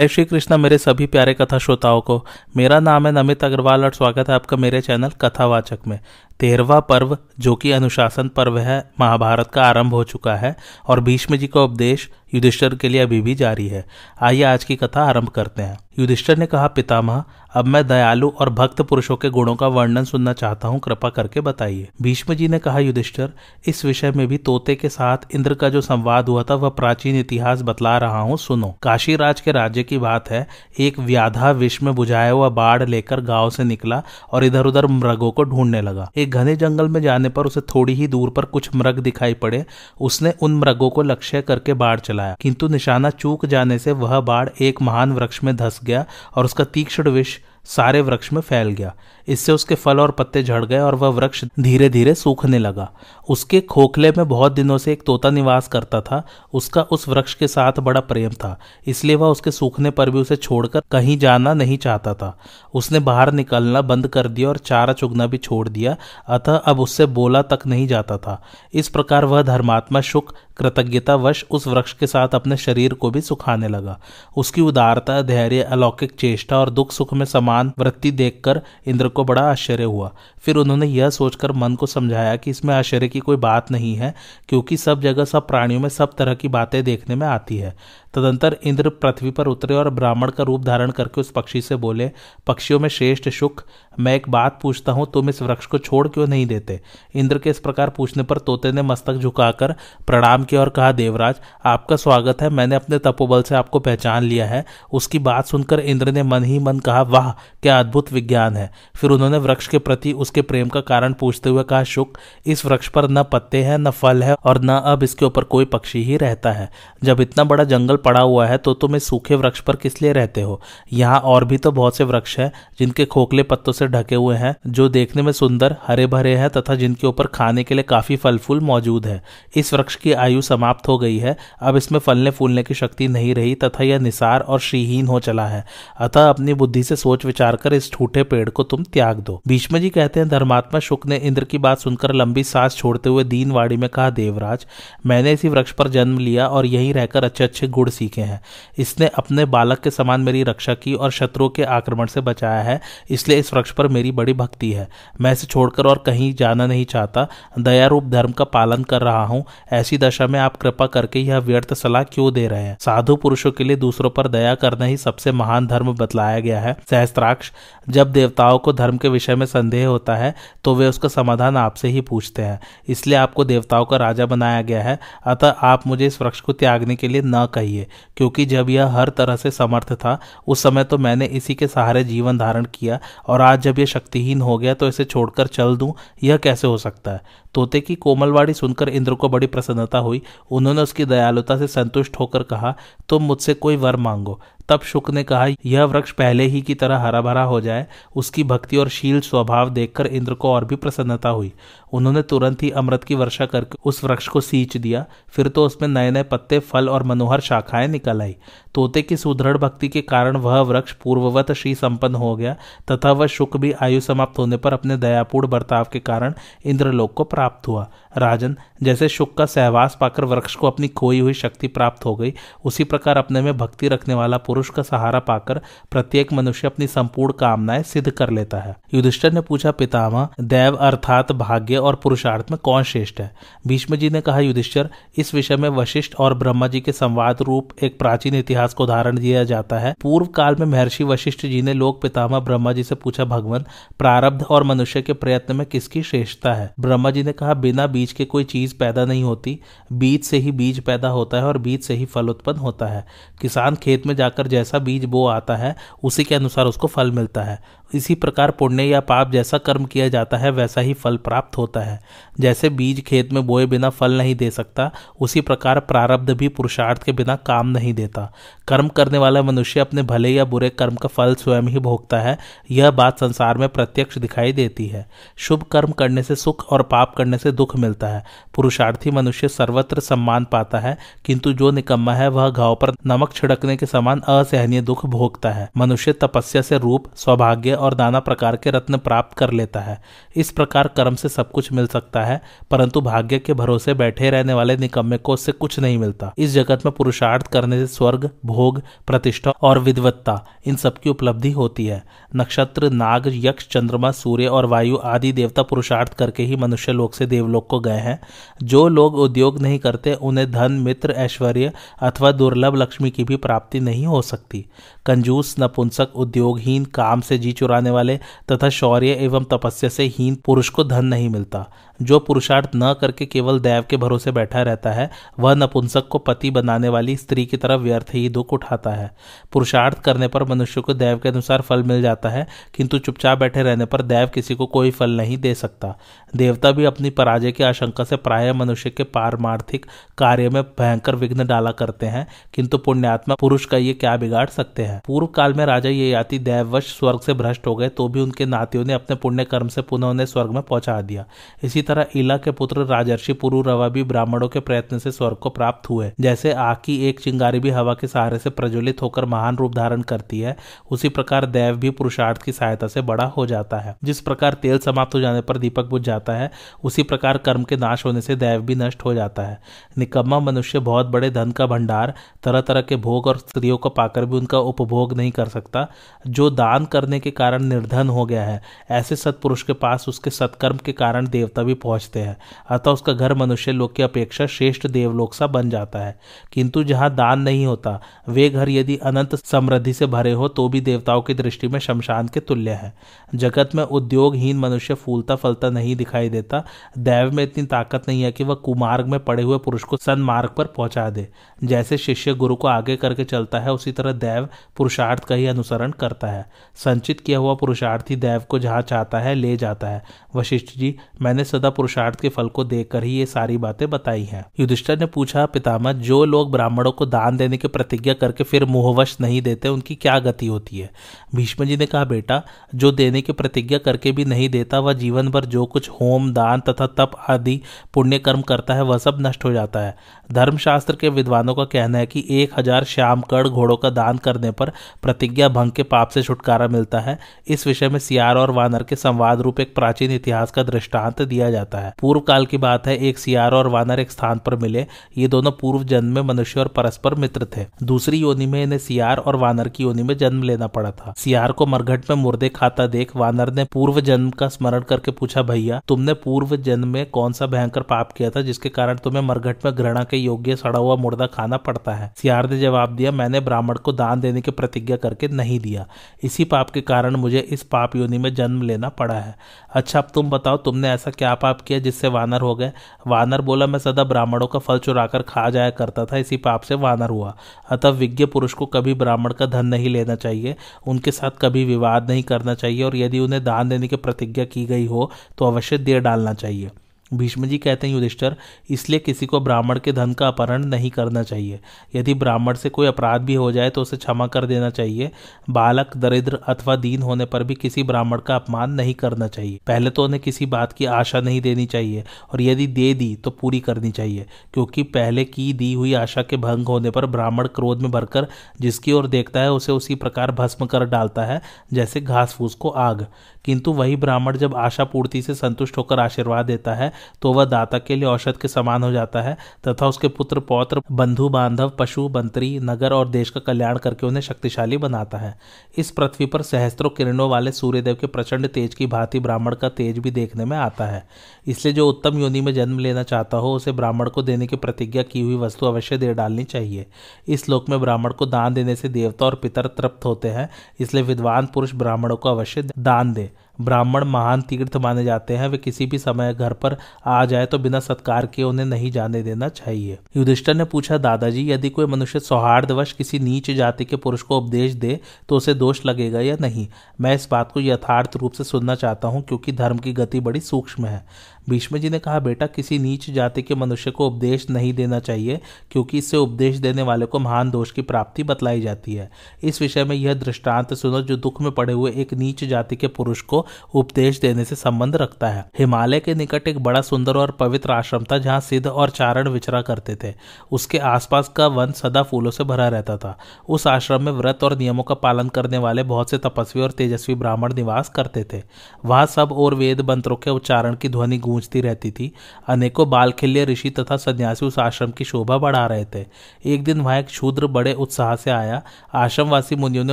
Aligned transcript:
जय 0.00 0.08
श्री 0.08 0.24
कृष्ण 0.24 0.56
मेरे 0.56 0.78
सभी 0.78 1.06
प्यारे 1.06 1.34
कथा 1.34 1.58
श्रोताओं 1.58 2.00
को, 2.00 2.26
मेरा 2.56 2.80
नाम 2.80 3.06
है 3.06 3.12
नमित 3.12 3.44
अग्रवाल 3.44 3.84
और 3.84 3.92
स्वागत 3.92 4.28
है 4.28 4.34
आपका 4.34 4.56
मेरे 4.56 4.80
चैनल 4.80 5.10
कथावाचक 5.20 5.78
में। 5.86 6.00
तेरहवा 6.40 6.80
पर्व, 6.80 7.18
जो 7.40 7.54
कि 7.54 7.70
अनुशासन 7.70 8.28
पर्व 8.28 8.58
है, 8.58 8.90
महाभारत 9.00 9.46
का 9.46 9.62
आरंभ 9.62 9.94
हो 9.94 10.04
चुका 10.04 10.34
है, 10.34 10.56
और 10.86 11.00
भीष्म 11.00 11.36
जी 11.36 11.46
का 11.46 11.60
उपदेश 11.60 12.10
युधिष्ठर 12.34 12.74
के 12.74 12.88
लिए 12.88 13.00
अभी 13.00 13.20
भी 13.20 13.34
जारी 13.34 13.68
है। 13.68 13.86
आइए 14.22 14.42
आज 14.42 14.64
की 14.64 14.76
कथा 14.76 15.02
आरंभ 15.02 15.28
करते 15.28 15.62
हैं। 15.62 15.78
युधिष्ठर 15.98 16.36
ने 16.36 16.46
कहा, 16.46 16.66
पितामह, 16.66 17.24
अब 17.54 17.66
मैं 17.66 17.86
दयालु 17.86 18.28
और 18.28 18.50
भक्त 18.50 18.82
पुरुषों 18.82 19.16
के 19.16 19.30
गुणों 19.30 19.54
का 19.54 19.66
वर्णन 19.66 20.04
सुनना 20.04 20.32
चाहता 20.32 20.68
हूँ, 20.68 20.80
कृपा 20.80 21.08
करके 21.08 21.40
बताइए। 21.40 21.88
भीष्म 22.02 22.34
जी 22.34 22.48
ने 22.48 22.58
कहा, 22.58 22.78
युधिष्ठर, 22.78 23.30
इस 23.66 23.84
विषय 23.84 24.10
में 24.10 24.26
भी 24.28 24.38
तोते 24.38 24.74
के 24.74 24.88
साथ 24.88 25.16
इंद्र 25.34 25.54
का 25.54 25.68
जो 25.68 25.80
संवाद 25.80 26.28
हुआ 26.28 26.42
था, 26.42 26.54
वह 26.54 26.68
प्राचीन 26.68 27.20
इतिहास 27.20 27.62
बतला 27.62 27.98
रहा 27.98 28.20
हूँ, 28.20 28.36
सुनो। 28.36 28.78
काशी 28.82 29.16
राज 29.16 29.40
के 29.40 29.52
राज्य 29.52 29.82
की 29.82 29.98
बात 29.98 30.30
है, 30.30 30.46
एक 30.78 30.98
व्याधा 30.98 31.50
विष 31.50 31.82
में 31.82 31.94
बुझाया 31.94 32.30
हुआ 32.30 32.48
बाढ़ 32.48 32.88
लेकर 32.88 33.20
गाँव 33.20 33.50
से 33.50 33.64
निकला 33.64 34.02
और 34.32 34.44
इधर 34.44 34.66
उधर 34.66 34.86
मृगों 34.86 35.32
को 35.32 35.44
ढूँढने 35.44 35.80
लगा। 35.80 36.10
एक 36.16 36.29
घने 36.30 36.56
जंगल 36.56 36.88
में 36.88 37.00
जाने 37.02 37.28
पर 37.28 37.46
उसे 37.46 37.60
थोड़ी 37.60 37.94
ही 37.94 38.06
दूर 38.06 38.30
पर 38.30 38.44
कुछ 38.44 38.74
मृग 38.74 38.98
दिखाई 38.98 39.34
पड़े। 39.34 39.64
उसने 40.00 40.34
उन 40.42 40.58
मृगों 40.58 40.90
को 40.90 41.02
लक्ष्य 41.02 41.42
करके 41.42 41.74
बाढ़ 41.74 42.00
चलाया। 42.00 42.36
किंतु 42.40 42.68
निशाना 42.68 43.10
चूक 43.10 43.46
जाने 43.46 43.78
से 43.78 43.92
वह 43.92 44.20
बाढ़ 44.20 44.48
एक 44.60 44.82
महान 44.82 45.12
वृक्ष 45.12 45.44
में 45.44 45.56
धस 45.56 45.80
गया 45.84 46.04
और 46.36 46.44
उसका 46.44 46.64
तीक्ष्ण 46.64 47.10
विष 47.10 47.38
सारे 47.64 48.00
वृक्ष 48.00 48.32
में 48.32 48.40
फैल 48.40 48.68
गया। 48.68 48.94
इससे 49.28 49.52
उसके 49.52 49.74
फल 49.74 50.00
और 50.00 50.10
पत्ते 50.10 50.42
झड़ 50.42 50.64
गए 50.64 50.78
और 50.78 50.94
वह 50.94 51.08
वृक्ष 51.08 51.44
धीरे 51.60 51.88
धीरे 51.88 52.14
सूखने 52.14 52.58
लगा। 52.58 52.92
उसके 53.28 53.60
खोखले 53.60 54.10
में 54.10 54.28
बहुत 54.28 54.52
दिनों 54.52 54.78
से 54.78 54.92
एक 54.92 55.02
तोता 55.02 55.30
निवास 55.30 55.68
करता 55.68 56.00
था। 56.00 56.26
उसका 56.52 56.82
उस 56.82 57.08
वृक्ष 57.08 57.34
के 57.34 57.48
साथ 57.48 57.72
बड़ा 57.80 58.00
प्रेम 58.00 58.30
था। 58.30 58.58
इसलिए 58.86 59.16
वह 59.16 59.28
उसके 59.28 59.50
सूखने 59.50 59.90
पर 59.90 60.10
भी 60.10 60.18
उसे 60.18 60.36
छोड़कर 60.36 60.82
कहीं 60.90 61.18
जाना 61.18 61.54
नहीं 61.54 61.78
चाहता 61.78 62.14
था। 62.14 62.38
उसने 62.74 62.98
बाहर 62.98 63.32
निकलना 63.32 63.82
बंद 63.82 64.06
कर 64.06 64.28
दिया 64.28 64.48
और 64.48 64.56
चारा 64.56 64.92
चुगना 64.92 65.26
भी 65.26 65.38
छोड़ 65.38 65.68
दिया। 65.68 65.96
अतः 66.28 66.56
अब 66.56 66.80
उससे 66.80 67.06
बोला 67.06 67.42
तक 67.42 67.58
नहीं 67.66 67.86
जाता 67.86 68.18
था। 68.18 68.42
इस 68.74 68.88
प्रकार 68.88 69.24
वह 69.24 69.42
धर्मात्मा 69.42 70.00
शुक 70.00 70.34
कृतज्ञतावश 70.60 71.44
उस 71.50 71.66
वृक्ष 71.66 71.92
के 71.92 72.06
साथ 72.06 72.28
अपने 72.28 72.56
शरीर 72.56 72.94
को 72.94 73.10
भी 73.10 73.20
सुखाने 73.20 73.68
लगा। 73.68 73.98
उसकी 74.36 74.60
उदारता, 74.60 75.20
धैर्य, 75.22 75.62
अलौकिक 75.62 76.12
चेष्टा 76.12 76.58
और 76.58 76.70
दुख 76.70 76.92
सुख 76.92 77.14
में 77.14 77.24
समान 77.26 77.72
वृत्ति 77.78 78.10
देखकर 78.10 78.60
इंद्र 78.86 79.08
को 79.08 79.24
बड़ा 79.24 79.42
आश्चर्य 79.42 79.84
हुआ। 79.84 80.12
फिर 80.38 80.56
उन्होंने 80.56 80.86
यह 80.86 81.10
सोचकर 81.10 81.52
मन 81.52 81.74
को 81.74 81.86
समझाया 81.86 82.36
कि 82.36 82.50
इसमें 82.50 82.74
आश्चर्य 82.74 83.08
की 83.08 83.20
कोई 83.20 83.36
बात 83.36 83.70
नहीं 83.70 83.94
है, 83.94 84.14
क्योंकि 84.48 84.76
सब 84.76 85.00
जगह 85.00 85.24
सब 85.24 85.46
प्राणियों 85.46 85.80
में 85.80 85.88
सब 85.88 86.14
तरह 86.16 86.34
की 86.34 86.48
बातें 86.48 86.82
देखने 86.84 87.14
में 87.14 87.26
आती 87.26 87.56
है। 87.56 87.74
तदंतर 88.14 88.56
इंद्र 88.64 88.88
पृथ्वी 88.88 89.30
पर 89.30 89.46
उतरे 89.46 89.74
और 89.74 89.90
ब्राह्मण 89.90 90.30
का 90.30 90.44
रूप 90.44 90.64
धारण 90.64 90.90
करके 90.90 91.20
उस 91.20 91.30
पक्षी 91.30 91.60
से 91.60 91.76
बोले, 91.76 92.10
पक्षियों 92.46 92.80
में 92.80 92.88
श्रेष्ठ 92.88 93.28
सुख 93.28 93.64
मैं 93.98 94.14
एक 94.14 94.28
बात 94.28 94.58
पूछता 94.62 94.92
हूँ, 94.92 95.06
तुम 95.12 95.28
इस 95.28 95.42
वृक्ष 95.42 95.66
को 95.66 95.78
छोड़ 95.78 96.08
क्यों 96.08 96.26
नहीं 96.26 96.46
देते? 96.46 96.80
इंद्र 97.14 97.38
के 97.38 97.50
इस 97.50 97.58
प्रकार 97.58 97.90
पूछने 97.90 98.22
पर 98.22 98.38
तोते 98.38 98.72
ने 98.72 98.82
मस्तक 98.82 99.12
झुकाकर 99.12 99.74
प्रणाम 100.06 100.44
किया 100.44 100.60
और 100.60 100.68
कहा, 100.68 100.92
देवराज, 100.92 101.34
आपका 101.64 101.96
स्वागत 101.96 102.42
है, 102.42 102.50
मैंने 102.50 102.76
अपने 102.76 102.98
तपोबल 102.98 103.42
से 103.42 103.54
आपको 103.54 103.78
पहचान 103.78 104.24
लिया 104.24 104.46
है। 104.46 104.64
उसकी 104.92 105.18
बात 105.18 105.46
सुनकर 105.46 105.80
इंद्र 105.80 106.12
ने 106.12 106.22
मन 106.22 106.44
ही 106.44 106.58
मन 106.58 106.78
कहा, 106.78 107.02
वाह, 107.02 107.30
क्या 107.62 107.78
अद्भुत 107.80 108.12
विज्ञान 108.12 108.56
है। 108.56 108.70
फिर 108.94 109.10
उन्होंने 109.10 109.38
वृक्ष 109.38 109.66
के 109.66 109.78
प्रति 109.78 110.12
उसके 110.12 110.42
प्रेम 110.42 110.68
का 110.68 110.80
कारण 110.80 111.12
पूछते 111.12 111.50
हुए 111.50 111.62
कहा, 111.62 111.82
शुक, 111.84 112.18
इस 112.46 112.64
वृक्ष 112.66 112.88
पर 112.88 113.08
न 113.10 113.22
पत्ते 113.22 113.62
हैं, 113.62 113.78
न 113.78 113.90
फल 113.90 114.22
है 114.22 114.34
और 114.34 114.62
न 114.62 114.68
अब 114.68 115.02
इसके 115.02 115.24
ऊपर 115.24 115.44
कोई 115.44 115.64
पक्षी 115.64 116.02
ही 116.02 116.16
रहता 116.16 116.52
है। 116.52 116.70
जब 117.04 117.20
इतना 117.20 117.44
बड़ा 117.44 117.64
जंगल 117.64 117.96
पड़ा 118.00 118.20
हुआ 118.20 118.46
है 118.46 118.58
तो 118.58 118.74
तुम 118.74 118.96
इस 118.96 119.06
सूखे 119.06 119.34
वृक्ष 119.34 119.60
पर 119.60 119.76
किस 119.76 120.00
लिए 120.02 120.12
रहते 120.12 120.40
हो? 120.40 120.60
यहाँ 120.92 121.18
और 121.20 121.44
भी 121.44 121.56
तो 121.58 121.72
बहुत 121.72 121.96
से 121.96 122.04
वृक्ष 122.04 122.38
हैं, 122.38 122.50
जिनके 122.78 123.04
खोखले 123.04 123.42
पत्तों 123.42 123.72
से 123.72 123.86
ढके 123.86 124.14
हुए 124.14 124.36
हैं, 124.36 124.54
जो 124.66 124.88
देखने 124.88 125.22
में 125.22 125.32
सुंदर 125.32 125.76
हरे 125.86 126.06
भरे 126.06 126.34
हैं, 126.36 126.50
तथा 126.50 126.74
जिनके 126.74 127.06
ऊपर 127.06 127.26
खाने 127.26 127.64
के 127.64 127.74
लिए 127.74 127.82
काफ़ी 127.82 128.16
फल 128.16 128.38
फूल 128.38 128.60
मौजूद 128.60 129.06
है। 129.06 129.22
इस 129.56 129.74
वृक्ष 129.74 129.96
की 129.96 130.12
आयु 130.12 130.42
समाप्त 130.42 130.88
हो 130.88 130.98
गई 130.98 131.18
है, 131.18 131.36
अब 131.60 131.76
इसमें 131.76 131.98
फलने 131.98 132.30
फूलने 132.30 132.62
की 132.62 132.74
शक्ति 132.74 133.08
नहीं 133.08 133.34
रही, 133.34 133.54
तथा 133.54 133.84
यह 133.84 133.98
निसार 133.98 134.40
और 134.40 134.60
श्रीहीन 134.60 135.06
हो 135.06 135.20
चला 135.20 135.46
है। 135.46 135.64
अतः 135.98 136.28
अपनी 136.28 136.54
बुद्धि 136.54 136.82
से 136.82 136.96
सोच 136.96 137.24
विचार 137.24 137.56
कर 137.56 137.72
इस 137.72 137.90
ठूठे 137.92 138.22
पेड़ 138.22 138.48
को 138.50 138.62
तुम 138.62 138.82
त्याग 138.82 139.18
दो। 139.18 139.40
भीष्म 139.48 139.78
जी 139.78 139.90
कहते 139.90 140.20
हैं, 140.20 140.28
धर्मात्मा 140.28 140.80
शुक 140.80 141.06
ने 141.06 141.16
इंद्र 141.16 141.44
की 141.44 141.58
बात 141.58 141.78
सुनकर 141.78 142.12
लंबी 142.12 142.44
सांस 142.44 142.76
छोड़ते 142.76 143.08
हुए 143.08 143.24
दीनवाड़ी 143.24 143.76
में 143.76 143.88
कहा, 143.90 144.10
देवराज, 144.10 144.66
मैंने 145.06 145.32
इसी 145.32 145.48
वृक्ष 145.48 145.72
पर 145.72 145.88
जन्म 145.88 146.18
लिया 146.18 146.46
और 146.46 146.66
यहीं 146.66 146.92
रहकर 146.94 147.24
अच्छे 147.24 147.44
अच्छे 147.44 147.68
गुड़ 147.68 147.88
सीखे 147.90 148.22
हैं। 148.22 148.40
इसने 148.78 149.06
अपने 149.08 149.44
बालक 149.46 149.80
के 149.80 149.90
समान 149.90 150.20
मेरी 150.20 150.42
रक्षा 150.42 150.74
की 150.74 150.94
और 150.94 151.10
शत्रुओं 151.10 151.48
के 151.50 151.62
आक्रमण 151.64 152.06
से 152.06 152.20
बचाया 152.22 152.62
है, 152.62 152.80
इसलिए 153.10 153.38
इस 153.38 153.52
वृक्ष 153.54 153.70
पर 153.70 153.88
मेरी 153.88 154.12
बड़ी 154.12 154.32
भक्ति 154.34 154.72
है। 154.72 154.88
मैं 155.20 155.32
इसे 155.32 155.46
छोड़कर 155.46 155.86
और 155.86 156.02
कहीं 156.06 156.32
जाना 156.34 156.66
नहीं 156.66 156.84
चाहता। 156.86 157.26
दया 157.58 157.86
रूप 157.86 158.04
धर्म 158.06 158.32
का 158.32 158.44
पालन 158.46 158.82
कर 158.84 159.02
रहा 159.02 159.24
हूँ। 159.24 159.44
ऐसी 159.72 159.98
दशा 159.98 160.26
में 160.26 160.38
आप 160.40 160.56
कृपा 160.56 160.86
करके 160.88 161.20
यह 161.20 161.38
व्यर्थ 161.40 161.74
सलाह 161.74 162.02
क्यों 162.04 162.32
दे 162.32 162.46
रहे 162.48 162.62
हैं? 162.62 162.76
साधु 162.80 163.16
पुरुषों 163.16 163.50
के 163.50 163.64
लिए 163.64 163.76
दूसरों 163.78 164.10
पर 164.10 164.28
दया 164.28 164.54
करना 164.56 164.84
ही 164.84 164.96
सबसे 164.98 165.32
महान 165.32 165.66
धर्म 165.66 165.92
बतलाया 165.94 166.40
गया 166.40 166.60
है। 166.60 166.76
सहस्त्राक्ष, 166.90 167.50
जब 167.88 168.12
देवताओं 168.12 168.58
को 168.58 168.72
धर्म 168.72 168.96
के 168.96 169.08
विषय 169.08 169.34
में 169.34 169.46
संदेह 169.46 169.86
होता 169.86 170.16
है 170.16 170.34
तो 170.64 170.74
वे 170.74 170.86
उसका 170.86 171.08
समाधान 171.08 171.56
आपसे 171.56 171.88
ही 171.88 172.00
पूछते 172.02 172.42
हैं। 172.42 172.58
इसलिए 172.88 173.16
आपको 173.16 173.44
देवताओं 173.44 173.84
का 173.84 173.96
राजा 173.96 174.26
बनाया 174.26 174.62
गया 174.62 174.82
है। 174.82 174.98
अतः 175.26 175.54
आप 175.62 175.86
मुझे 175.86 176.06
इस 176.06 176.20
वृक्ष 176.22 176.40
को 176.40 176.52
त्यागने 176.54 176.96
के 176.96 177.08
लिए 177.08 177.22
न 177.24 177.46
कहिए। 177.54 177.79
क्योंकि 178.16 178.44
जब 178.44 178.70
यह 178.70 178.86
हर 178.86 179.08
तरह 179.08 179.36
से 179.36 179.50
समर्थ 179.50 179.92
था, 179.92 180.20
उस 180.46 180.62
समय 180.62 180.84
तो 180.84 180.98
मैंने 180.98 181.26
इसी 181.26 181.54
के 181.54 181.66
सहारे 181.66 182.04
जीवन 182.04 182.38
धारण 182.38 182.66
किया, 182.74 182.98
और 183.26 183.40
आज 183.40 183.60
जब 183.60 183.78
यह 183.78 183.84
शक्तिहीन 183.84 184.40
हो 184.40 184.58
गया 184.58 184.74
तो 184.74 184.88
इसे 184.88 185.04
छोड़कर 185.04 185.46
चल 185.46 185.76
दूँ, 185.76 185.94
यह 186.22 186.36
कैसे 186.36 186.66
हो 186.66 186.78
सकता 186.78 187.10
है? 187.10 187.20
तोते 187.54 187.80
की 187.80 187.94
कोमलवाड़ी 187.94 188.54
सुनकर 188.54 188.88
इंद्र 188.88 189.14
को 189.14 189.28
बड़ी 189.28 189.46
प्रसन्नता 189.46 189.98
हुई। 189.98 190.22
उन्होंने 190.50 190.82
उसकी 190.82 191.04
दयालुता 191.04 191.56
से 191.56 191.66
संतुष्ट 191.66 192.16
होकर 192.20 192.42
कहा, 192.42 192.74
तुम 193.08 193.22
मुझसे 193.22 193.54
कोई 193.54 193.76
वर 193.76 193.96
मांगो 193.96 194.40
तब 194.70 194.80
शुक 194.80 195.10
ने 195.10 195.22
कहा, 195.22 195.46
यह 195.66 195.84
वृक्ष 195.84 196.12
पहले 196.12 196.44
ही 196.44 196.62
की 196.62 196.74
तरह 196.74 196.98
हरा 196.98 197.20
भरा 197.20 197.42
हो 197.42 197.60
जाए। 197.60 197.86
उसकी 198.16 198.44
भक्ति 198.44 198.76
और 198.76 198.88
शील 198.88 199.20
स्वभाव 199.20 199.70
देखकर 199.70 200.06
इंद्र 200.06 200.34
को 200.34 200.50
और 200.50 200.64
भी 200.64 200.76
प्रसन्नता 200.76 201.28
हुई। 201.28 201.52
उन्होंने 201.92 202.22
तुरंत 202.22 202.62
ही 202.62 202.70
अमृत 202.70 203.04
की 203.04 203.14
वर्षा 203.14 203.46
करके 203.46 203.78
उस 203.84 204.04
वृक्ष 204.04 204.28
को 204.28 204.40
सींच 204.40 204.76
दिया। 204.76 205.06
फिर 205.28 205.48
तो 205.48 205.66
उसमें 205.66 205.88
नए 205.88 206.10
नए 206.10 206.22
पत्ते, 206.22 206.58
फल 206.58 206.88
और 206.88 207.02
मनोहर 207.02 207.40
शाखाएँ 207.40 207.88
निकल 207.88 208.22
आई। 208.22 208.36
तोते 208.74 209.02
की 209.02 209.16
सुदृढ़ 209.16 209.56
भक्ति 209.56 209.88
के 209.88 210.00
कारण 210.00 210.36
वह 210.36 210.60
वृक्ष 210.60 210.92
पूर्ववत 210.92 211.52
श्री 211.52 211.74
संपन्न 211.74 212.14
हो 212.14 212.36
गया। 212.36 212.56
तथा 212.92 213.12
वह 213.12 213.26
शुक 213.26 213.56
भी 213.56 213.72
आयु 213.72 214.00
समाप्त 214.00 214.38
होने 214.38 214.56
पर 214.56 214.72
अपने 214.72 214.96
दयापूर्ण 214.96 215.48
बर्ताव 215.48 215.86
के 215.92 215.98
कारण 215.98 216.34
इंद्रलोक 216.64 217.14
को 217.14 217.24
प्राप्त 217.24 217.68
हुआ। 217.68 217.90
राजन, 218.16 218.56
जैसे 218.82 219.08
शुक 219.08 219.38
का 219.38 219.46
सहवास 219.46 219.98
पाकर 220.00 220.24
वृक्ष 220.24 220.54
को 220.54 220.66
अपनी 220.66 220.88
खोई 220.88 221.20
हुई 221.20 221.32
शक्ति 221.32 221.68
प्राप्त 221.68 222.04
हो 222.04 222.16
गई, 222.16 222.34
उसी 222.64 222.84
प्रकार 222.84 223.16
अपने 223.16 223.40
में 223.40 223.56
भक्ति 223.56 223.88
रखने 223.88 224.14
वाला 224.14 224.36
पुरुष 224.36 224.70
का 224.70 224.82
सहारा 224.82 225.18
पाकर 225.18 225.60
प्रत्येक 225.90 226.32
मनुष्य 226.32 226.66
अपनी 226.66 226.86
संपूर्ण 226.86 227.32
कामनाएँ 227.32 227.82
सिद्ध 227.82 228.10
कर 228.10 228.30
लेता 228.30 228.58
है। 228.58 228.76
युधिष्ठर 228.94 229.32
ने 229.32 229.40
पूछा, 229.40 229.70
पितामह, 229.70 230.28
देव 230.40 230.76
अर्थात 230.76 231.32
भाग्य 231.32 231.76
और 231.76 231.94
पुरुषार्थ 231.94 232.50
में 232.50 232.58
कौन 232.62 232.82
श्रेष्ठ 232.82 233.20
है? 233.20 233.34
भीष्म 233.66 233.96
जी 233.96 234.10
ने 234.10 234.20
कहा, 234.20 234.38
युधिष्ठर, 234.38 234.90
इस 235.16 235.34
विषय 235.34 235.56
में 235.56 235.68
वशिष्ठ 235.68 236.14
और 236.14 236.34
ब्रह्मा 236.34 236.68
जी 236.68 236.80
के 236.80 236.92
संवाद 236.92 237.42
रूप 237.42 237.70
एक 237.82 237.98
प्राचीन 237.98 238.34
इतिहास 238.34 238.74
को 238.74 238.84
उदाहरण 238.84 239.18
दिया 239.18 239.44
जाता 239.44 239.78
है। 239.78 239.94
पूर्व 240.02 240.26
काल 240.26 240.56
में 240.60 240.66
महर्षि 240.66 241.04
वशिष्ठ 241.04 241.46
जी 241.46 241.62
ने 241.62 241.72
लोक 241.72 242.02
पितामह 242.02 242.38
ब्रह्मा 242.38 242.72
जी 242.72 242.82
से 242.82 242.94
पूछा, 242.94 243.24
भगवान, 243.24 243.64
प्रारब्ध 243.98 244.42
और 244.42 244.62
मनुष्य 244.62 245.02
के 245.02 245.12
प्रयत्न 245.12 245.56
में 245.56 245.66
किसकी 245.66 246.02
श्रेष्ठता 246.02 246.52
है? 246.52 246.74
ब्रह्मा 246.80 247.10
जी 247.10 247.22
ने 247.22 247.32
कहा, 247.32 247.54
बिना 247.54 247.86
बीज 248.00 248.12
के 248.12 248.24
कोई 248.24 248.44
चीज़ 248.44 248.74
पैदा 248.74 249.04
नहीं 249.04 249.22
होती। 249.24 249.58
बीज 249.92 250.24
से 250.24 250.38
ही 250.38 250.52
बीज 250.52 250.80
पैदा 250.80 251.08
होता 251.08 251.36
है 251.36 251.44
और 251.44 251.58
बीज 251.58 251.82
से 251.82 251.94
ही 251.94 252.04
फल 252.04 252.28
उत्पन्न 252.28 252.58
होता 252.58 252.86
है। 252.86 253.06
किसान 253.40 253.74
खेत 253.74 254.06
में 254.06 254.16
जाकर 254.16 254.46
जैसा 254.46 254.78
बीज 254.78 255.04
बो 255.04 255.26
आता 255.26 255.56
है, 255.56 255.76
उसी 256.02 256.24
के 256.24 256.34
अनुसार 256.34 256.66
उसको 256.66 256.86
फल 256.86 257.10
मिलता 257.10 257.42
है। 257.42 257.62
इसी 257.94 258.14
प्रकार 258.14 258.50
पुण्य 258.50 258.82
या 258.82 259.00
पाप 259.00 259.30
जैसा 259.30 259.58
कर्म 259.58 259.84
किया 259.84 260.08
जाता 260.08 260.36
है, 260.36 260.50
वैसा 260.50 260.80
ही 260.80 260.94
फल 260.94 261.16
प्राप्त 261.16 261.58
होता 261.58 261.80
है। 261.80 262.00
जैसे 262.40 262.68
बीज 262.70 263.04
खेत 263.04 263.32
में 263.32 263.46
बोए 263.46 263.66
बिना 263.66 263.90
फल 263.90 264.12
नहीं 264.12 264.34
दे 264.34 264.50
सकता, 264.50 264.90
उसी 265.20 265.40
प्रकार 265.40 265.80
प्रारब्ध 265.80 266.30
भी 266.30 266.48
पुरुषार्थ 266.48 267.02
के 267.02 267.12
बिना 267.12 267.36
काम 267.36 267.66
नहीं 267.66 267.94
देता। 267.94 268.32
कर्म 268.68 268.88
करने 268.88 269.18
वाला 269.18 269.42
मनुष्य 269.42 269.80
अपने 269.80 270.02
भले 270.02 270.28
या 270.28 270.44
बुरे 270.44 270.70
कर्म 270.70 270.94
का 270.94 271.08
फल 271.08 271.34
स्वयं 271.34 271.62
ही 271.62 271.78
भोगता 271.78 272.20
है, 272.20 272.38
यह 272.70 272.90
बात 272.90 273.18
संसार 273.18 273.58
में 273.58 273.68
प्रत्यक्ष 273.68 274.18
दिखाई 274.18 274.52
देती 274.52 274.86
है। 274.86 275.10
शुभ 275.36 275.62
कर्म 275.62 275.92
करने 275.92 276.22
से 276.22 276.36
सुख 276.36 276.72
और 276.72 276.82
पाप 276.82 277.14
करने 277.14 277.38
से 277.38 277.52
दुख 277.52 277.76
मिलता 277.76 278.08
है। 278.08 278.24
पुरुषार्थी 278.54 279.10
मनुष्य 279.10 279.48
सर्वत्र 279.48 280.00
सम्मान 280.00 280.44
पाता 280.44 280.78
है, 280.78 280.98
किंतु 281.24 281.52
जो 281.52 281.70
निकम्मा 281.70 282.14
है, 282.14 282.28
वह 282.28 282.50
घाव 282.50 282.74
पर 282.74 282.92
नमक 283.06 283.32
छिड़कने 283.32 283.76
के 283.76 283.86
समान 283.86 284.20
असहनीय 284.20 284.80
दुख 284.80 285.06
भोगता 285.06 285.50
है। 285.50 285.70
मनुष्य 285.76 286.12
तपस्या 286.12 286.62
से 286.62 286.78
रूप, 286.78 287.04
सौभाग्य 287.16 287.72
और 287.80 287.96
नाना 287.98 288.20
प्रकार 288.20 288.56
के 288.56 288.70
रत्न 288.70 288.96
प्राप्त 288.98 289.38
कर 289.38 289.50
लेता 289.50 289.80
है। 289.80 290.00
इस 290.36 290.50
प्रकार 290.50 290.88
कर्म 290.88 291.14
से 291.14 291.28
सब 291.28 291.50
कुछ 291.50 291.72
मिल 291.72 291.86
सकता 291.86 292.22
है, 292.22 292.40
परंतु 292.70 293.00
भाग्य 293.00 293.38
के 293.38 293.54
भरोसे 293.54 293.94
बैठे 293.94 294.30
रहने 294.30 294.54
वाले 294.54 294.76
निकम्मे 294.76 295.18
को 295.18 295.32
उससे 295.32 295.52
कुछ 295.52 295.78
नहीं 295.78 295.98
मिलता। 295.98 296.32
इस 296.38 296.50
जगत 296.50 296.86
में 296.86 296.94
पुरुषार्थ 296.94 297.46
करने 297.46 297.86
से 297.86 297.94
स्वर्ग, 297.94 298.30
भोग, 298.46 298.82
प्रतिष्ठा 299.06 299.50
और 299.62 299.78
विद्वत्ता, 299.78 300.44
इन 300.66 300.76
सबकी 300.76 301.10
उपलब्धि 301.10 301.50
होती 301.50 301.86
है। 301.86 302.04
नक्षत्र, 302.36 302.90
नाग, 302.90 303.22
यक्ष, 303.26 303.68
चंद्रमा, 303.68 304.10
सूर्य 304.10 304.46
और 304.46 304.66
वायु 304.66 304.98
आदि 305.04 305.32
देवता 305.32 305.62
पुरुषार्थ 305.62 306.14
करके 306.14 306.42
ही 306.42 306.56
मनुष्य 306.56 306.92
लोक 306.92 307.14
से 307.14 307.26
देवलोक 307.26 307.66
को 307.70 307.80
गए 307.80 307.98
हैं। 307.98 308.20
जो 308.62 308.88
लोग 308.88 309.14
उद्योग 309.14 309.58
नहीं 309.58 309.78
करते, 309.78 310.14
उन्हें 310.14 310.52
धन, 310.52 310.72
मित्र, 310.72 311.10
ऐश्वर्य 311.10 311.72
अथवा 312.02 312.32
दुर्लभ 312.32 312.76
लक्ष्मी 312.76 313.10
की 313.10 313.24
भी 313.24 313.36
प्राप्ति 313.36 313.80
नहीं 313.80 314.06
हो 314.06 314.22
सकती। 314.22 314.66
कंजूस, 315.10 315.54
नपुंसक, 315.60 316.12
उद्योगहीन, 316.16 316.84
काम 316.84 317.20
से 317.20 317.38
जी 317.38 317.52
चुराने 317.52 317.90
वाले 317.90 318.16
तथा 318.52 318.68
शौर्य 318.68 319.12
एवं 319.20 319.44
तपस्या 319.44 319.90
से 319.90 320.04
हीन 320.06 320.34
पुरुष 320.34 320.68
को 320.68 320.84
धन 320.84 321.04
नहीं 321.04 321.28
मिलता। 321.28 321.66
जो 322.02 322.18
पुरुषार्थ 322.18 322.70
न 322.76 322.94
करके 323.00 323.26
केवल 323.26 323.58
दैव 323.60 323.84
के 323.90 323.96
भरोसे 323.96 324.32
बैठा 324.32 324.62
रहता 324.62 324.90
है, 324.90 325.10
वह 325.40 325.54
नपुंसक 325.54 326.08
को 326.08 326.18
पति 326.18 326.50
बनाने 326.50 326.88
वाली 326.88 327.16
स्त्री 327.16 327.44
की 327.46 327.56
तरफ़ 327.56 327.80
व्यर्थ 327.80 328.14
ही 328.14 328.28
दुख 328.28 328.52
उठाता 328.52 328.90
है। 328.90 329.10
पुरुषार्थ 329.52 330.00
करने 330.00 330.28
पर 330.28 330.44
मनुष्य 330.44 330.80
को 330.80 330.94
दैव 330.94 331.18
के 331.18 331.28
अनुसार 331.28 331.60
फल 331.60 331.82
मिल 331.82 332.02
जाता 332.02 332.28
है, 332.28 332.46
किंतु 332.74 332.98
चुपचाप 332.98 333.38
बैठे 333.38 333.62
रहने 333.62 333.84
पर 333.84 334.02
दैव 334.02 334.28
किसी 334.28 334.54
को 334.54 334.66
कोई 334.66 334.90
फल 334.90 335.10
नहीं 335.10 335.38
दे 335.38 335.54
सकता। 335.54 335.94
देवता 336.36 336.70
भी 336.70 336.84
अपनी 336.84 337.10
पराजय 337.10 337.52
की 337.52 337.64
आशंका 337.64 338.04
से 338.04 338.16
प्राय 338.16 338.52
मनुष्य 338.52 338.90
के 338.90 339.04
पारमार्थिक 339.04 339.86
कार्य 340.18 340.48
में 340.48 340.62
भयंकर 340.62 341.16
विघ्न 341.16 341.46
डाला 341.46 341.70
करते 341.72 342.06
हैं, 342.06 342.26
किंतु 342.54 342.78
पुण्यात्मा 342.78 343.34
पुरुष 343.34 343.64
का 343.64 343.76
ये 343.76 343.92
क्या 343.94 344.16
बिगाड़ 344.16 344.48
सकते 344.48 344.82
हैं? 344.82 345.00
पूर्व 345.06 345.26
काल 345.26 345.54
में 345.54 345.64
राजा 345.66 345.88
ये 345.88 346.08
याति 346.08 346.38
दैववश 346.38 346.86
स्वर्ग 346.88 347.20
से 347.20 347.34
भ्रष्ट 347.34 347.66
हो 347.66 347.74
गए 347.76 347.88
तो 347.88 348.08
भी 348.08 348.20
उनके 348.20 348.46
नातियों 348.46 348.84
ने 348.84 348.92
अपने 348.92 349.16
पुण्य 349.16 349.44
कर्म 349.44 349.68
से 349.68 349.82
पुनः 349.82 350.06
उन्हें 350.06 350.26
स्वर्ग 350.26 350.50
में 350.50 350.62
पहुँचा 350.62 351.00
दिया। 351.02 351.24
इसी 351.62 351.82
तरह 351.90 352.06
इला 352.16 352.36
के 352.36 352.50
पुत्र 352.50 352.84
राजर्षि 352.84 353.32
पुरुरवा 353.32 353.88
भी 353.88 354.02
ब्राह्मणों 354.02 354.48
के 354.48 354.60
प्रयत्न 354.60 354.98
से 354.98 355.12
स्वर्ग 355.12 355.36
को 355.36 355.50
प्राप्त 355.50 355.90
हुए। 355.90 356.12
जैसे 356.20 356.52
आग 356.52 356.76
की 356.84 356.96
एक 357.08 357.20
चिंगारी 357.20 357.60
भी 357.60 357.70
हवा 357.70 357.94
के 357.94 358.06
सहारे 358.06 358.38
से 358.38 358.50
प्रज्वलित 358.50 359.02
होकर 359.02 359.24
महान 359.24 359.56
रूप 359.56 359.74
धारण 359.74 360.02
करती 360.02 360.40
है, 360.40 360.56
उसी 360.90 361.08
प्रकार 361.08 361.46
देव 361.46 361.76
भी 361.76 361.90
पुरुषार्थ 361.90 362.42
की 362.42 362.52
सहायता 362.52 362.86
से 362.86 363.02
बड़ा 363.02 363.24
हो 363.24 363.46
जाता 363.46 363.78
है। 363.78 363.96
जिस 364.04 364.20
प्रकार 364.20 364.52
तेल 364.52 364.78
समाप्त 364.78 365.14
हो 365.14 365.20
जाने 365.20 365.40
पर 365.40 365.58
दीपक 365.58 365.84
बुझ 365.84 366.02
जाता 366.02 366.32
है, 366.32 366.50
उसी 366.84 367.02
प्रकार 367.02 367.38
कर्म 367.38 367.62
के 367.62 367.76
नाश 367.76 368.04
होने 368.04 368.20
से 368.20 368.36
दैव 368.36 368.62
भी 368.62 368.74
नष्ट 368.74 369.04
हो 369.04 369.14
जाता 369.14 369.42
है। 369.42 369.60
निकम्मा 369.98 370.38
मनुष्य 370.38 370.78
बहुत 370.78 371.06
बड़े 371.06 371.30
धन 371.30 371.50
का 371.50 371.66
भंडार 371.66 372.14
तरह 372.42 372.60
तरह 372.60 372.80
के 372.80 372.96
भोग 372.96 373.26
और 373.26 373.36
स्त्रियों 373.36 373.78
को 373.78 373.88
पाकर 373.88 374.24
भी 374.24 374.36
उनका 374.36 374.58
उपभोग 374.58 375.12
नहीं 375.12 375.30
कर 375.30 375.48
सकता, 375.48 375.86
जो 376.26 376.50
दान 376.50 376.84
करने 376.84 377.20
के 377.20 377.30
कारण 377.30 377.62
निर्धन 377.62 378.08
हो 378.08 378.26
गया 378.26 378.44
है। 378.44 378.60
ऐसे 378.90 379.16
सत्पुरुष 379.16 379.62
के 379.62 379.72
पास 379.72 380.08
उसके 380.08 380.30
सत्कर्म 380.30 380.76
के 380.76 380.92
कारण 380.92 381.28
देवता 381.28 381.62
भी 381.62 381.74
पहुँचते 381.82 382.20
हैं। 382.20 382.36
अतः 382.68 382.90
उसका 382.90 383.12
घर 383.12 383.34
मनुष्य 383.34 383.72
लोक 383.72 383.92
की 383.92 384.02
अपेक्षा 384.02 384.46
श्रेष्ठ 384.46 384.86
देवलोक 384.86 385.34
सा 385.34 385.46
बन 385.46 385.70
जाता 385.70 385.98
है। 385.98 386.18
किंतु 386.52 386.84
जहाँ 386.84 387.14
दान 387.14 387.40
नहीं 387.40 387.66
होता, 387.66 388.00
वे 388.28 388.48
घर 388.50 388.68
यदि 388.68 388.96
अनंत 388.96 389.34
समृद्धि 389.34 389.92
से 389.92 390.06
भरे 390.06 390.32
हो 390.32 390.48
तो 390.48 390.68
भी 390.68 390.80
देवताओं 390.80 391.22
की 391.22 391.34
दृष्टि 391.34 391.68
में 391.68 391.78
शमशान 391.78 392.28
के 392.28 392.40
तुल्य 392.40 392.70
है। 392.70 392.92
जगत 393.34 393.70
में 393.74 393.84
उद्योगहीन 393.84 394.58
मनुष्य 394.58 394.94
फूलता 394.94 395.36
फलता 395.36 395.70
नहीं 395.70 395.96
दिखाई 395.96 396.28
देता। 396.28 396.64
दैव 396.98 397.30
में 397.32 397.44
इतनी 397.44 397.64
ताकत 397.64 398.02
नहीं 398.08 398.22
है 398.22 398.32
कि 398.32 398.44
वह 398.44 398.54
कुमार्ग 398.54 399.06
में 399.06 399.20
पड़े 399.20 399.42
हुए 399.42 399.58
पुरुष 399.58 399.82
को 399.82 399.96
सन्मार्ग 399.96 400.50
पर 400.50 400.64
पहुँचा 400.64 401.10
दे। 401.10 401.28
जैसे 401.64 401.98
शिष्य 401.98 402.34
गुरु 402.34 402.56
को 402.56 402.68
आगे 402.68 402.96
करके 402.96 403.24
चलता 403.24 403.60
है, 403.60 403.72
उसी 403.72 403.92
तरह 403.92 404.12
दैव 404.12 404.48
पुरुषार्थ 404.76 405.24
का 405.24 405.34
ही 405.34 405.46
अनुसरण 405.46 405.90
करता 405.90 406.26
है। 406.26 406.50
संचित 406.74 407.20
किया 407.20 407.38
हुआ 407.38 407.54
पुरुषार्थी 407.54 408.16
दैव 408.16 408.42
को 408.48 408.58
जहाँ 408.58 408.82
चाहता 408.82 409.18
है, 409.18 409.34
ले 409.34 409.56
जाता 409.56 409.86
है। 409.86 410.02
वशिष्ठ 410.36 410.78
जी, 410.78 410.96
मैंने 411.22 411.44
सदा 411.60 411.70
पुरुषार्थ 411.70 412.20
के 412.20 412.28
फल 412.28 412.48
को 412.48 412.64
देखकर 412.64 413.04
ही 413.04 413.12
ये 413.12 413.26
सारी 413.26 413.56
बातें 413.56 413.90
बताई 413.90 414.24
हैं। 414.24 414.44
युधिष्ठर 414.60 414.98
ने 414.98 415.06
पूछा, 415.06 415.46
पितामह, 415.46 415.92
जो 415.92 416.24
लोग 416.24 416.52
ब्राह्मणों 416.52 416.92
को 416.92 417.06
दान 417.06 417.36
देने 417.36 417.56
की 417.56 417.68
प्रतिज्ञा 417.68 418.14
करके 418.14 418.44
फिर 418.44 418.64
मोहवश 418.64 419.16
नहीं 419.20 419.42
देते, 419.42 419.68
उनकी 419.68 419.94
क्या 419.94 420.18
गति 420.18 420.46
होती 420.46 420.78
है? 420.78 420.90
भीष्म 421.34 421.64
जी 421.64 421.76
ने 421.76 421.86
कहा, 421.86 422.04
बेटा, 422.04 422.42
जो 422.74 422.92
देने 422.92 423.22
की 423.22 423.32
प्रतिज्ञा 423.32 423.78
करके 423.78 424.12
भी 424.12 424.24
नहीं 424.24 424.48
देता, 424.48 424.78
वह 424.78 424.92
जीवन 424.92 425.28
भर 425.28 425.44
जो 425.44 425.66
कुछ 425.66 425.88
होम, 425.88 426.32
दान 426.32 426.60
तथा 426.60 426.86
तप 426.86 427.10
आदि 427.28 427.60
पुण्य 427.94 428.18
कर्म 428.18 428.42
करता 428.42 428.74
है, 428.74 428.82
वह 428.82 428.98
सब 428.98 429.18
नष्ट 429.20 429.44
हो 429.44 429.52
जाता 429.52 429.80
है। 429.80 429.96
धर्मशास्त्र 430.32 430.96
के 430.96 431.08
विद्वानों 431.08 431.54
का 431.54 431.64
कहना 431.64 431.98
है 431.98 432.06
कि 432.06 432.24
एक 432.30 432.50
हज़ार 432.58 432.84
श्याम 432.84 433.20
कड़ 433.20 433.48
घोड़ों 433.48 433.76
का 433.76 433.90
दान 433.90 434.18
करने 434.18 434.50
पर 434.50 434.72
प्रतिज्ञा 435.02 435.48
भंग 435.48 435.72
के 435.72 435.82
पाप 435.82 436.08
से 436.08 436.22
छुटकारा 436.22 436.68
मिलता 436.68 437.00
है। 437.00 437.18
इस 437.48 437.66
विषय 437.66 437.88
में 437.88 437.98
सियार 437.98 438.36
और 438.36 438.50
वानर 438.50 438.82
के 438.82 438.96
संवाद 438.96 439.40
रूप 439.40 439.60
एक 439.60 439.74
प्राचीन 439.74 440.10
इतिहास 440.10 440.50
का 440.50 440.62
दृष्टांत 440.62 441.22
दिया 441.22 441.49
जाता 441.50 441.78
है। 441.78 441.94
पूर्व 442.00 442.20
काल 442.20 442.46
की 442.46 442.58
बात 442.58 442.86
है, 442.86 442.96
एक 442.96 443.18
सियार 443.18 443.52
और 443.52 443.66
वानर 443.66 444.00
एक 444.00 444.10
स्थान 444.10 444.40
पर 444.46 444.56
मिले। 444.56 444.86
ये 445.18 445.28
दोनों 445.28 445.50
पूर्व 445.50 445.84
जन्म 445.84 446.14
में 446.14 446.22
मनुष्य 446.22 446.60
और 446.60 446.68
परस्पर 446.68 447.14
मित्र 447.14 447.46
थे। 447.56 447.66
दूसरी 447.82 448.18
योनि 448.18 448.46
में 448.46 448.62
इन्हें 448.62 448.78
सियार 448.78 449.18
और 449.18 449.36
वानर 449.36 449.68
की 449.68 449.84
योनि 449.84 450.02
में 450.02 450.16
जन्म 450.16 450.42
लेना 450.42 450.66
पड़ा 450.66 450.90
था। 450.90 451.14
सियार 451.16 451.52
को 451.52 451.66
मरघट 451.66 452.10
में 452.10 452.16
मुर्दे 452.16 452.48
खाता 452.48 452.86
देख 452.86 453.16
वानर 453.16 453.52
ने 453.52 453.64
पूर्व 453.64 454.00
जन्म 454.00 454.30
का 454.30 454.48
स्मरण 454.48 454.80
करके 454.80 455.10
पूछा, 455.10 455.42
भैया, 455.42 455.80
तुमने 455.88 456.14
पूर्व 456.14 456.56
जन्म 456.56 456.88
में 456.88 457.10
कौन 457.10 457.32
सा 457.32 457.46
भयंकर 457.46 457.80
पाप 457.80 458.12
किया 458.12 458.30
था, 458.30 458.42
जिसके 458.42 458.68
कारण 458.68 458.96
तुम्हें 458.96 459.22
मरघट 459.22 459.56
में 459.64 459.74
घृणा 459.74 460.04
के 460.04 460.16
योग्य 460.16 460.56
सड़ा 460.56 460.78
हुआ 460.78 460.96
मुर्दा 460.96 461.26
खाना 461.26 461.56
पड़ता 461.56 461.94
है? 461.94 462.12
सियार 462.16 462.50
ने 462.50 462.60
जवाब 462.60 462.96
दिया, 462.96 463.12
मैंने 463.12 463.40
ब्राह्मण 463.40 463.74
को 463.74 463.92
दान 463.92 464.20
देने 464.20 464.40
की 464.40 464.50
प्रतिज्ञा 464.50 464.96
करके 464.96 465.28
नहीं 465.28 465.60
दिया। 465.60 465.86
इसी 466.22 466.44
पाप 466.44 466.70
के 466.70 466.80
कारण 466.80 467.16
मुझे 467.16 467.38
इस 467.38 467.62
पाप 467.62 467.96
योनि 467.96 468.18
में 468.18 468.34
जन्म 468.34 468.62
लेना 468.62 468.88
पड़ा 468.88 469.14
है। 469.14 469.34
अच्छा 469.74 469.98
अब 469.98 470.08
तुम 470.14 470.30
बताओ, 470.30 470.56
तुमने 470.56 470.90
ऐसा 470.90 471.10
क्या 471.10 471.34
पाप 471.42 471.60
किया 471.60 471.78
जिससे 471.78 472.08
वानर 472.08 472.40
हो 472.40 472.54
गए। 472.54 472.72
वानर 473.06 473.40
बोला, 473.40 473.66
मैं 473.66 473.78
सदा 473.78 474.04
ब्राह्मणों 474.04 474.46
का 474.46 474.58
फल 474.58 474.78
चुराकर 474.78 475.22
खा 475.22 475.48
जाया 475.50 475.70
करता 475.70 476.04
था, 476.04 476.16
इसी 476.16 476.36
पाप 476.36 476.60
से 476.60 476.74
वानर 476.74 477.10
हुआ। 477.10 477.36
अतः 477.70 477.88
विज्ञ 477.88 478.26
पुरुष 478.26 478.52
को 478.52 478.66
कभी 478.66 478.94
ब्राह्मण 478.94 479.32
का 479.32 479.46
धन 479.46 479.66
नहीं 479.66 479.88
लेना 479.88 480.14
चाहिए। 480.14 480.56
उनके 480.86 481.10
साथ 481.10 481.30
कभी 481.40 481.64
विवाद 481.64 482.10
नहीं 482.10 482.22
करना 482.22 482.54
चाहिए 482.54 482.82
और 482.82 482.96
यदि 482.96 483.18
उन्हें 483.18 483.44
दान 483.44 483.68
देने 483.68 483.88
की 483.88 483.96
प्रतिज्ञा 483.96 484.44
की 484.44 484.64
गई 484.66 484.86
हो 484.86 485.10
तो 485.38 485.44
अवश्य 485.44 485.78
दे 485.78 485.98
डालना 486.00 486.34
चाहिए। 486.34 486.70
भीष्म 487.14 487.46
जी 487.46 487.58
कहते 487.58 487.86
हैं, 487.86 487.94
युधिष्ठर, 487.94 488.36
इसलिए 488.70 488.98
किसी 488.98 489.26
को 489.26 489.40
ब्राह्मण 489.40 489.78
के 489.78 489.92
धन 489.92 490.12
का 490.12 490.28
अपहरण 490.28 490.64
नहीं 490.64 490.90
करना 490.90 491.22
चाहिए। 491.22 491.60
यदि 491.94 492.14
ब्राह्मण 492.14 492.54
से 492.54 492.68
कोई 492.68 492.86
अपराध 492.86 493.22
भी 493.22 493.34
हो 493.34 493.52
जाए 493.52 493.70
तो 493.70 493.82
उसे 493.82 493.96
क्षमा 493.96 494.26
कर 494.26 494.46
देना 494.46 494.70
चाहिए। 494.70 495.10
बालक, 495.50 495.96
दरिद्र 495.96 496.38
अथवा 496.48 496.76
दीन 496.76 497.02
होने 497.02 497.24
पर 497.24 497.44
भी 497.44 497.54
किसी 497.54 497.82
ब्राह्मण 497.82 498.18
का 498.18 498.36
अपमान 498.36 498.70
नहीं 498.70 498.94
करना 498.94 499.28
चाहिए। 499.28 499.58
पहले 499.66 499.90
तो 499.90 500.04
उन्हें 500.04 500.22
किसी 500.22 500.46
बात 500.46 500.72
की 500.72 500.84
आशा 500.84 501.20
नहीं 501.20 501.40
देनी 501.40 501.66
चाहिए, 501.66 502.04
और 502.32 502.42
यदि 502.42 502.66
दे 502.66 502.94
दी 502.94 503.16
तो 503.16 503.30
पूरी 503.30 503.60
करनी 503.60 503.90
चाहिए। 503.90 504.26
क्योंकि 504.54 504.82
पहले 504.82 505.24
की 505.24 505.52
दी 505.52 505.72
हुई 505.72 505.94
आशा 505.94 506.22
के 506.22 506.36
भंग 506.36 506.66
होने 506.66 506.90
पर 506.90 507.06
ब्राह्मण 507.06 507.46
क्रोध 507.46 507.82
में 507.82 507.90
भरकर, 507.90 508.26
जिसकी 508.60 508.92
ओर 508.92 509.06
देखता 509.06 509.40
है, 509.40 509.52
उसे 509.52 509.72
उसी 509.72 509.94
प्रकार 509.94 510.32
भस्म 510.32 510.66
कर 510.66 510.84
डालता 510.84 511.24
है, 511.24 511.42
जैसे 511.72 512.00
घास 512.00 512.32
फूस 512.32 512.54
को 512.54 512.68
आग। 512.68 513.06
किंतु 513.44 513.72
वही 513.72 513.96
ब्राह्मण 513.96 514.36
जब 514.36 514.54
आशा 514.54 514.84
पूर्ति 514.84 515.22
से 515.22 515.34
संतुष्ट 515.34 515.78
होकर 515.78 516.00
आशीर्वाद 516.00 516.46
देता 516.46 516.74
है 516.74 516.92
तो 517.22 517.32
वह 517.32 517.44
दाता 517.44 517.78
के 517.78 517.96
लिए 517.96 518.04
औषध 518.04 518.36
के 518.36 518.48
समान 518.48 518.82
हो 518.82 518.90
जाता 518.92 519.22
है, 519.22 519.36
तथा 519.68 519.86
उसके 519.86 520.08
पुत्र, 520.08 520.40
पौत्र, 520.40 520.82
बंधु 520.92 521.28
बांधव, 521.28 521.72
पशु, 521.78 522.08
बंतरी, 522.08 522.58
नगर 522.58 522.92
और 522.92 523.08
देश 523.08 523.30
का 523.30 523.40
कल्याण 523.40 523.78
करके 523.78 524.06
उन्हें 524.06 524.22
शक्तिशाली 524.22 524.76
बनाता 524.76 525.18
है। 525.18 525.34
इस 525.78 525.90
पृथ्वी 525.90 526.26
पर 526.26 526.42
सहस्त्रों 526.42 526.90
किरणों 526.90 527.28
वाले 527.30 527.52
सूर्यदेव 527.52 527.96
के 528.00 528.06
प्रचंड 528.06 528.48
तेज 528.48 528.74
की 528.74 528.86
भांति 528.86 529.20
ब्राह्मण 529.20 529.54
का 529.54 529.68
तेज 529.68 529.98
भी 529.98 530.10
देखने 530.10 530.44
में 530.44 530.56
आता 530.56 530.86
है। 530.86 531.06
इसलिए 531.46 531.74
जो 531.74 531.88
उत्तम 531.88 532.18
योनि 532.18 532.40
में 532.40 532.52
जन्म 532.54 532.78
लेना 532.78 533.02
चाहता 533.02 533.36
हो, 533.36 533.54
उसे 533.54 533.72
ब्राह्मण 533.72 534.08
को 534.08 534.22
देने 534.22 534.46
की 534.46 534.56
प्रतिज्ञा 534.56 535.02
की 535.02 535.20
हुई 535.20 535.36
वस्तु 535.36 535.66
अवश्य 535.66 535.98
दे 535.98 536.12
डालनी 536.14 536.44
चाहिए। 536.44 536.86
इस 537.28 537.48
लोक 537.48 537.68
में 537.68 537.80
ब्राह्मण 537.80 538.12
को 538.12 538.26
दान 538.26 538.54
देने 538.54 538.76
से 538.76 538.88
देवता 538.88 539.26
और 539.26 539.34
पितर 539.34 539.66
तृप्त 539.66 540.04
होते 540.04 540.28
हैं, 540.28 540.48
इसलिए 540.80 541.02
विद्वान 541.02 541.46
पुरुष 541.46 541.74
ब्राह्मणों 541.74 542.16
को 542.16 542.28
अवश्य 542.28 542.68
दान 542.78 543.12
दे। 543.12 543.30
ब्राह्मण 543.60 544.04
महान 544.04 544.42
तीर्थ 544.42 544.76
माने 544.76 545.04
जाते 545.04 545.36
हैं, 545.36 545.48
वे 545.48 545.58
किसी 545.58 545.86
भी 545.86 545.98
समय 545.98 546.34
घर 546.34 546.52
पर 546.54 546.76
आ 547.06 547.24
जाए 547.24 547.46
तो 547.46 547.58
बिना 547.58 547.80
सत्कार 547.80 548.26
के 548.26 548.42
उन्हें 548.42 548.66
नहीं 548.66 548.90
जाने 548.90 549.22
देना 549.22 549.48
चाहिए। 549.50 549.98
युधिष्ठर 550.16 550.54
ने 550.54 550.64
पूछा, 550.64 550.98
दादाजी, 550.98 551.50
यदि 551.50 551.70
कोई 551.70 551.86
मनुष्य 551.86 552.20
सौहार्दवश 552.20 552.92
किसी 552.92 553.18
नीच 553.18 553.50
जाति 553.50 553.84
के 553.84 553.96
पुरुष 553.96 554.22
को 554.22 554.38
उपदेश 554.38 554.72
दे 554.74 554.98
तो 555.28 555.36
उसे 555.36 555.54
दोष 555.54 555.84
लगेगा 555.86 556.20
या 556.20 556.36
नहीं? 556.40 556.66
मैं 557.00 557.14
इस 557.14 557.28
बात 557.30 557.52
को 557.52 557.60
यथार्थ 557.60 558.16
रूप 558.16 558.32
से 558.32 558.44
सुनना 558.44 558.74
चाहता 558.74 559.08
हूँ, 559.08 559.22
क्योंकि 559.22 559.52
धर्म 559.52 559.78
की 559.78 559.92
गति 559.92 560.20
बड़ी 560.20 560.40
सूक्ष्म 560.40 560.86
है। 560.86 561.04
भीष्म 561.50 561.78
जी 561.78 561.90
ने 561.90 561.98
कहा, 561.98 562.18
बेटा, 562.18 562.46
किसी 562.46 562.78
नीच 562.78 563.10
जाति 563.10 563.42
के 563.42 563.54
मनुष्य 563.54 563.90
को 563.90 564.06
उपदेश 564.06 564.46
नहीं 564.50 564.72
देना 564.74 564.98
चाहिए, 565.00 565.40
क्योंकि 565.70 565.98
इससे 565.98 566.16
उपदेश 566.16 566.56
देने 566.56 566.82
वाले 566.82 567.06
को 567.06 567.18
महान 567.18 567.50
दोष 567.50 567.70
की 567.70 567.82
प्राप्ति 567.82 568.22
बतलाई 568.22 568.60
जाती 568.60 568.94
है। 568.94 569.10
इस 569.42 569.60
विषय 569.60 569.84
में 569.84 569.96
यह 569.96 570.14
दृष्टांत 570.14 570.74
सुनो 570.74 571.00
जो 571.00 571.16
दुख 571.16 571.40
में 571.42 571.50
पड़े 571.52 571.72
हुए 571.72 571.92
एक 571.92 572.14
नीच 572.14 572.44
जाति 572.44 572.76
के 572.76 572.86
पुरुष 572.88 573.20
को 573.20 573.46
उपदेश 573.74 574.20
देने 574.20 574.44
से 574.44 574.56
संबंध 574.56 574.96
रखता 574.96 575.28
है। 575.28 575.44
हिमालय 575.58 576.00
के 576.00 576.14
निकट 576.14 576.48
एक 576.48 576.58
बड़ा 576.58 576.80
सुंदर 576.80 577.16
और 577.16 577.30
पवित्र 577.30 577.72
आश्रम 577.72 578.04
था, 578.12 578.18
जहाँ 578.18 578.40
सिद्ध 578.40 578.66
और 578.66 578.90
चारण 578.90 579.28
विचरा 579.28 579.62
करते 579.62 579.96
थे। 580.04 580.14
उसके 580.52 580.78
आसपास 580.78 581.28
का 581.28 581.46
वन 581.46 581.72
सदा 581.72 582.02
फूलों 582.02 582.30
से 582.30 582.44
भरा 582.44 582.68
रहता 582.68 582.96
था। 582.96 583.16
उस 583.48 583.66
आश्रम 583.66 584.02
में 584.02 584.12
व्रत 584.12 584.44
और 584.44 584.56
नियमों 584.58 584.82
का 584.82 584.94
पालन 584.94 585.28
करने 585.28 585.58
वाले 585.58 585.82
बहुत 585.82 586.10
से 586.10 586.18
तपस्वी 586.18 586.62
और 586.62 586.70
तेजस्वी 586.70 587.14
ब्राह्मण 587.14 587.54
निवास 587.54 587.88
करते 587.88 588.24
थे। 588.32 588.42
वहाँ 588.84 589.06
सब 589.06 589.32
और 589.32 589.54
वेद 589.54 589.80
मंत्रों 589.80 590.16
के 590.16 590.30
उच्चारण 590.30 590.74
की 590.74 590.88
ध्वनि 590.88 591.18
गूंजती 591.40 591.60
रहती 591.60 591.90
थी। 591.90 592.12
अनेकों 592.48 592.88
बाल 592.90 593.12
खिल्य 593.12 593.44
ऋषि 593.44 593.70
तथा 593.70 593.96
सन्यासी 593.96 594.46
उस 594.46 594.58
आश्रम 594.58 594.90
की 594.90 595.04
शोभा 595.04 595.38
बढ़ा 595.38 595.66
रहे 595.66 595.84
थे। 595.84 596.06
एक 596.44 596.64
दिन 596.64 596.80
वहाँ 596.80 596.98
एक 596.98 597.08
शूद्र 597.08 597.46
बड़े 597.46 597.72
उत्साह 597.72 598.14
से 598.16 598.30
आया। 598.30 598.62
आश्रमवासी 598.94 599.56
मुनियों 599.56 599.84
ने 599.84 599.92